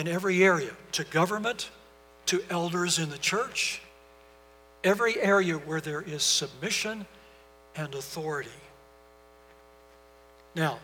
In 0.00 0.08
every 0.08 0.42
area, 0.42 0.70
to 0.92 1.04
government, 1.04 1.70
to 2.26 2.42
elders 2.50 2.98
in 2.98 3.10
the 3.10 3.18
church, 3.18 3.82
every 4.84 5.20
area 5.20 5.54
where 5.54 5.80
there 5.80 6.02
is 6.02 6.22
submission 6.22 7.06
and 7.76 7.94
authority. 7.94 8.50
Now, 10.54 10.78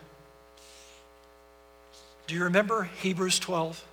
do 2.26 2.34
you 2.34 2.44
remember 2.44 2.84
Hebrews 3.02 3.38
12? 3.38 3.84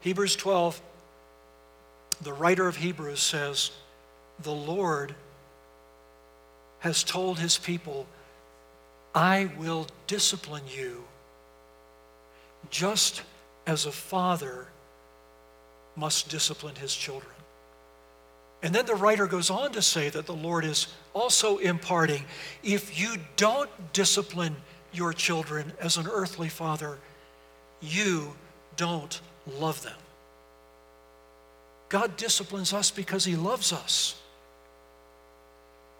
Hebrews 0.00 0.36
12, 0.36 0.80
the 2.22 2.32
writer 2.32 2.68
of 2.68 2.76
Hebrews 2.76 3.20
says, 3.20 3.70
The 4.42 4.52
Lord 4.52 5.14
has 6.80 7.02
told 7.02 7.38
his 7.38 7.58
people, 7.58 8.06
I 9.14 9.50
will 9.58 9.86
discipline 10.06 10.64
you 10.68 11.04
just 12.70 13.22
as 13.66 13.86
a 13.86 13.92
father 13.92 14.66
must 15.96 16.28
discipline 16.28 16.74
his 16.76 16.94
children. 16.94 17.35
And 18.62 18.74
then 18.74 18.86
the 18.86 18.94
writer 18.94 19.26
goes 19.26 19.50
on 19.50 19.72
to 19.72 19.82
say 19.82 20.08
that 20.08 20.26
the 20.26 20.34
Lord 20.34 20.64
is 20.64 20.88
also 21.12 21.58
imparting 21.58 22.24
if 22.62 22.98
you 22.98 23.16
don't 23.36 23.70
discipline 23.92 24.56
your 24.92 25.12
children 25.12 25.72
as 25.80 25.96
an 25.96 26.06
earthly 26.06 26.48
father, 26.48 26.98
you 27.80 28.34
don't 28.76 29.20
love 29.58 29.82
them. 29.82 29.96
God 31.88 32.16
disciplines 32.16 32.72
us 32.72 32.90
because 32.90 33.24
He 33.24 33.36
loves 33.36 33.72
us. 33.72 34.20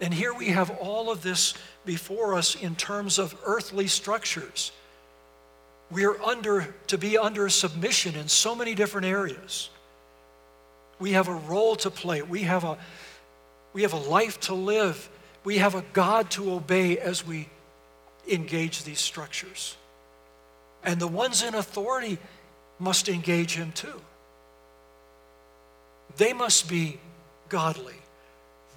And 0.00 0.12
here 0.12 0.34
we 0.34 0.48
have 0.48 0.70
all 0.70 1.10
of 1.10 1.22
this 1.22 1.54
before 1.84 2.34
us 2.34 2.54
in 2.54 2.74
terms 2.74 3.18
of 3.18 3.34
earthly 3.44 3.86
structures. 3.86 4.72
We 5.90 6.04
are 6.04 6.20
under 6.22 6.74
to 6.88 6.98
be 6.98 7.16
under 7.16 7.48
submission 7.48 8.16
in 8.16 8.28
so 8.28 8.54
many 8.54 8.74
different 8.74 9.06
areas. 9.06 9.70
We 10.98 11.12
have 11.12 11.28
a 11.28 11.34
role 11.34 11.76
to 11.76 11.90
play. 11.90 12.22
We 12.22 12.42
have 12.42 12.64
a 12.64 12.78
we 13.72 13.82
have 13.82 13.92
a 13.92 13.98
life 13.98 14.40
to 14.40 14.54
live. 14.54 15.08
We 15.44 15.58
have 15.58 15.74
a 15.74 15.84
God 15.92 16.30
to 16.32 16.52
obey 16.52 16.98
as 16.98 17.26
we 17.26 17.48
engage 18.26 18.84
these 18.84 19.00
structures. 19.00 19.76
And 20.82 20.98
the 20.98 21.06
ones 21.06 21.42
in 21.42 21.54
authority 21.54 22.18
must 22.78 23.08
engage 23.08 23.54
him 23.54 23.72
too. 23.72 24.00
They 26.16 26.32
must 26.32 26.68
be 26.68 26.98
godly. 27.48 27.96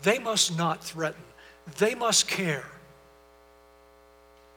They 0.04 0.20
must 0.20 0.58
not 0.58 0.84
threaten. 0.84 1.24
They 1.78 1.96
must 1.96 2.28
care. 2.28 2.66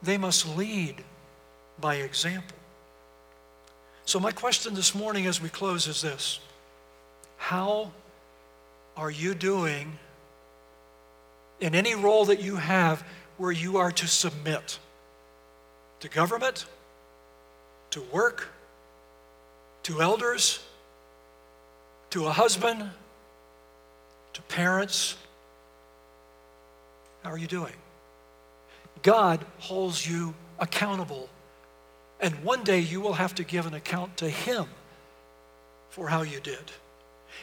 They 0.03 0.19
must 0.19 0.57
lead 0.57 1.05
by 1.81 1.97
example. 1.97 2.57
So, 4.05 4.19
my 4.19 4.33
question 4.33 4.75
this 4.75 4.95
morning 4.95 5.27
as 5.27 5.41
we 5.41 5.49
close 5.49 5.87
is 5.87 6.03
this 6.03 6.41
How 7.43 7.91
are 8.97 9.11
you 9.11 9.35
doing 9.35 9.99
in 11.61 11.75
any 11.75 11.97
role 11.97 12.27
that 12.27 12.41
you 12.41 12.55
have 12.55 13.03
where 13.37 13.51
you 13.51 13.79
are 13.79 13.91
to 13.91 14.07
submit 14.07 14.79
to 15.99 16.09
government, 16.09 16.67
to 17.91 18.01
work, 18.13 18.49
to 19.83 20.01
elders, 20.01 20.61
to 22.11 22.27
a 22.29 22.31
husband, 22.31 22.89
to 24.35 24.43
parents. 24.43 25.17
How 27.25 27.31
are 27.31 27.39
you 27.39 27.49
doing? 27.49 27.75
God 29.03 29.45
holds 29.59 30.09
you 30.09 30.33
accountable. 30.61 31.29
And 32.21 32.45
one 32.45 32.63
day 32.63 32.79
you 32.79 33.01
will 33.01 33.15
have 33.15 33.35
to 33.35 33.43
give 33.43 33.67
an 33.67 33.75
account 33.75 34.17
to 34.19 34.31
Him 34.31 34.67
for 35.91 36.09
how 36.09 36.23
you 36.23 36.39
did. 36.39 36.71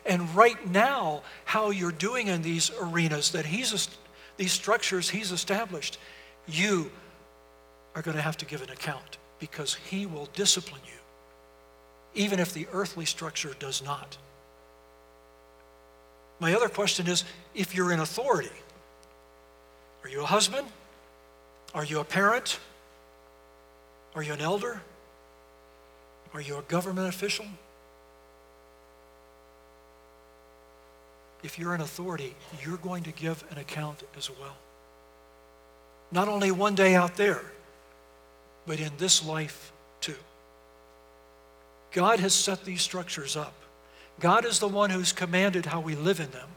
And 0.06 0.34
right 0.36 0.70
now, 0.70 1.24
how 1.46 1.70
you're 1.70 1.92
doing 1.92 2.28
in 2.28 2.42
these 2.42 2.72
arenas 2.80 3.32
that 3.32 3.46
He's 3.46 3.74
these 4.40 4.54
structures 4.54 5.10
he's 5.10 5.34
established, 5.34 6.00
you 6.48 6.90
are 7.94 8.02
going 8.02 8.16
to 8.16 8.24
have 8.24 8.38
to 8.38 8.46
give 8.46 8.62
an 8.62 8.70
account 8.70 9.18
because 9.38 9.76
he 9.90 10.06
will 10.06 10.30
discipline 10.34 10.82
you, 10.86 12.22
even 12.24 12.40
if 12.40 12.54
the 12.54 12.66
earthly 12.72 13.04
structure 13.04 13.54
does 13.60 13.84
not. 13.84 14.18
My 16.40 16.56
other 16.56 16.70
question 16.70 17.06
is 17.06 17.26
if 17.54 17.76
you're 17.76 17.92
in 17.92 18.00
authority, 18.00 18.56
are 20.04 20.10
you 20.10 20.22
a 20.22 20.26
husband? 20.26 20.66
Are 21.74 21.84
you 21.84 22.00
a 22.00 22.06
parent? 22.06 22.62
Are 24.16 24.24
you 24.24 24.32
an 24.32 24.42
elder? 24.42 24.82
Are 26.34 26.40
you 26.40 26.56
a 26.56 26.62
government 26.62 27.10
official? 27.10 27.46
If 31.44 31.58
you're 31.58 31.74
an 31.74 31.82
authority, 31.82 32.36
you're 32.64 32.78
going 32.78 33.04
to 33.04 33.12
give 33.12 33.44
an 33.52 33.58
account 33.58 34.04
as 34.18 34.30
well. 34.30 34.58
Not 36.12 36.28
only 36.28 36.52
one 36.52 36.76
day 36.76 36.96
out 36.96 37.16
there, 37.16 37.42
but 38.66 38.80
in 38.80 38.92
this 38.98 39.26
life 39.26 39.72
too. 40.02 40.16
God 41.92 42.20
has 42.20 42.34
set 42.34 42.66
these 42.66 42.82
structures 42.82 43.36
up. 43.36 43.54
God 44.20 44.46
is 44.46 44.60
the 44.60 44.68
one 44.68 44.90
who's 44.90 45.14
commanded 45.14 45.66
how 45.66 45.80
we 45.80 45.96
live 45.96 46.20
in 46.20 46.30
them. 46.32 46.50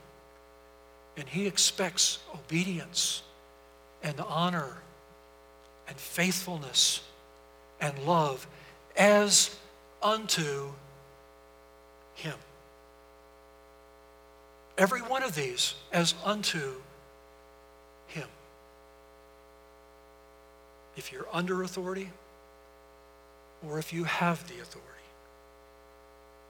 And 1.17 1.29
He 1.29 1.47
expects 1.47 2.19
obedience 2.35 3.23
and 4.03 4.21
honor 4.21 4.79
and 5.87 5.97
faithfulness 5.97 7.01
and 7.81 7.97
love 8.01 8.47
as 8.97 9.57
unto 10.03 10.73
Him. 12.15 12.35
Every 14.79 15.01
one 15.01 15.23
of 15.23 15.35
these 15.35 15.75
as 15.93 16.15
unto 16.25 16.75
Him. 18.09 18.29
If 20.97 21.13
you're 21.13 21.27
under 21.33 21.63
authority 21.63 22.11
or 23.67 23.79
if 23.79 23.93
you 23.93 24.05
have 24.05 24.47
the 24.49 24.61
authority. 24.61 24.89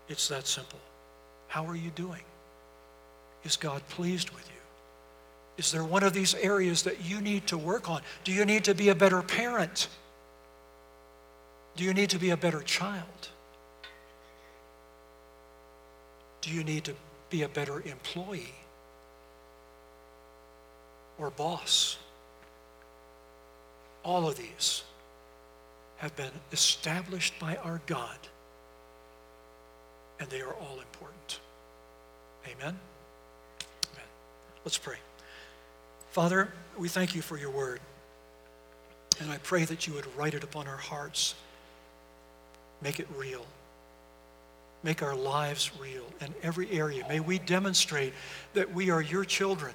It's 0.09 0.29
that 0.29 0.47
simple. 0.47 0.79
How 1.49 1.65
are 1.67 1.77
you 1.77 1.91
doing? 1.91 2.23
Is 3.45 3.57
God 3.57 3.87
pleased 3.89 4.31
with 4.31 4.47
you? 4.47 4.61
Is 5.59 5.71
there 5.71 5.85
one 5.85 6.03
of 6.03 6.13
these 6.13 6.35
areas 6.35 6.83
that 6.85 7.05
you 7.05 7.21
need 7.21 7.47
to 7.49 7.59
work 7.59 7.91
on? 7.91 8.03
Do 8.25 8.33
you 8.33 8.45
need 8.45 8.65
to 8.65 8.75
be 8.75 8.89
a 8.89 8.95
better 8.95 9.23
parent? 9.23 9.89
Do 11.77 11.85
you 11.85 11.93
need 11.93 12.11
to 12.11 12.19
be 12.19 12.31
a 12.31 12.37
better 12.37 12.61
child? 12.61 13.29
Do 16.41 16.51
you 16.51 16.65
need 16.65 16.85
to 16.85 16.95
be 17.33 17.43
a 17.43 17.49
better 17.49 17.81
employee 17.81 18.55
or 21.19 21.31
boss? 21.31 21.97
All 24.05 24.29
of 24.29 24.37
these 24.37 24.83
have 25.97 26.15
been 26.15 26.31
established 26.53 27.39
by 27.41 27.57
our 27.57 27.81
God, 27.87 28.19
and 30.21 30.29
they 30.29 30.43
are 30.43 30.53
all 30.53 30.79
important. 30.79 31.41
Amen? 32.45 32.77
Amen. 33.93 34.09
Let's 34.65 34.79
pray. 34.79 34.97
Father, 36.11 36.53
we 36.77 36.89
thank 36.89 37.15
you 37.15 37.23
for 37.23 37.39
your 37.39 37.51
word, 37.51 37.81
and 39.21 39.31
I 39.31 39.39
pray 39.39 39.65
that 39.65 39.87
you 39.87 39.95
would 39.95 40.07
write 40.17 40.35
it 40.35 40.45
upon 40.45 40.69
our 40.69 40.77
hearts, 40.77 41.35
make 42.83 43.01
it 43.01 43.07
real. 43.17 43.47
Make 44.83 45.03
our 45.03 45.15
lives 45.15 45.71
real 45.81 46.05
in 46.21 46.35
every 46.43 46.71
area. 46.71 47.05
May 47.09 47.21
we 47.21 47.39
demonstrate 47.39 48.13
that 48.55 48.73
we 48.73 48.91
are 48.91 49.01
your 49.01 49.25
children 49.25 49.75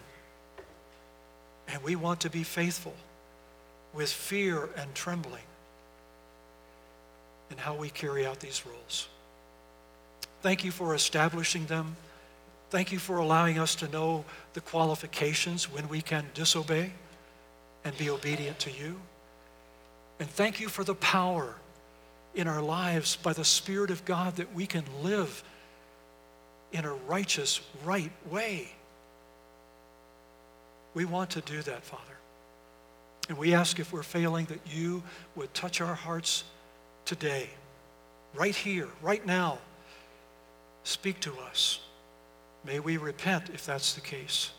and 1.68 1.82
we 1.84 1.96
want 1.96 2.22
to 2.22 2.30
be 2.30 2.44
faithful 2.44 2.96
with 3.94 4.12
fear 4.12 4.70
and 4.78 4.94
trembling 4.94 5.44
in 7.52 7.58
how 7.58 7.76
we 7.76 7.90
carry 7.90 8.26
out 8.26 8.40
these 8.40 8.66
roles. 8.66 9.08
Thank 10.42 10.64
you 10.64 10.72
for 10.72 10.94
establishing 10.94 11.66
them. 11.66 11.96
Thank 12.70 12.92
you 12.92 13.00
for 13.00 13.18
allowing 13.18 13.60
us 13.60 13.76
to 13.76 13.88
know 13.88 14.26
the 14.54 14.62
qualifications 14.62 15.72
when 15.72 15.88
we 15.88 16.02
can 16.02 16.26
disobey 16.34 16.92
and 17.86 17.98
be 17.98 18.10
obedient 18.10 18.60
to 18.60 18.72
you. 18.72 19.00
And 20.20 20.30
thank 20.30 20.60
you 20.60 20.68
for 20.68 20.84
the 20.84 20.96
power 20.96 21.56
in 22.38 22.48
our 22.48 22.62
lives 22.62 23.16
by 23.16 23.34
the 23.34 23.44
Spirit 23.44 23.90
of 23.90 24.06
God 24.06 24.36
that 24.36 24.54
we 24.54 24.66
can 24.66 24.84
live 25.02 25.44
in 26.72 26.86
a 26.86 26.94
righteous, 26.94 27.60
right 27.84 28.12
way. 28.30 28.70
We 30.94 31.06
want 31.06 31.32
to 31.32 31.42
do 31.42 31.62
that, 31.64 31.84
Father. 31.84 32.04
And 33.30 33.38
we 33.38 33.54
ask 33.54 33.80
if 33.80 33.92
we're 33.92 34.04
failing 34.04 34.46
that 34.46 34.60
you 34.68 35.04
would 35.36 35.54
touch 35.54 35.82
our 35.82 35.96
hearts 35.96 36.44
today, 37.06 37.50
right 38.36 38.56
here, 38.56 38.88
right 39.02 39.26
now. 39.26 39.58
Speak 40.84 41.20
to 41.22 41.34
us. 41.50 41.80
May 42.66 42.80
we 42.80 42.98
repent 42.98 43.50
if 43.54 43.66
that's 43.66 43.94
the 43.94 44.02
case. 44.02 44.52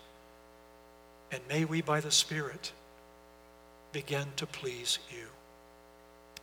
And 1.31 1.41
may 1.47 1.65
we, 1.65 1.81
by 1.81 1.99
the 2.01 2.11
Spirit, 2.11 2.71
begin 3.91 4.27
to 4.35 4.45
please 4.45 4.99
you. 5.11 5.27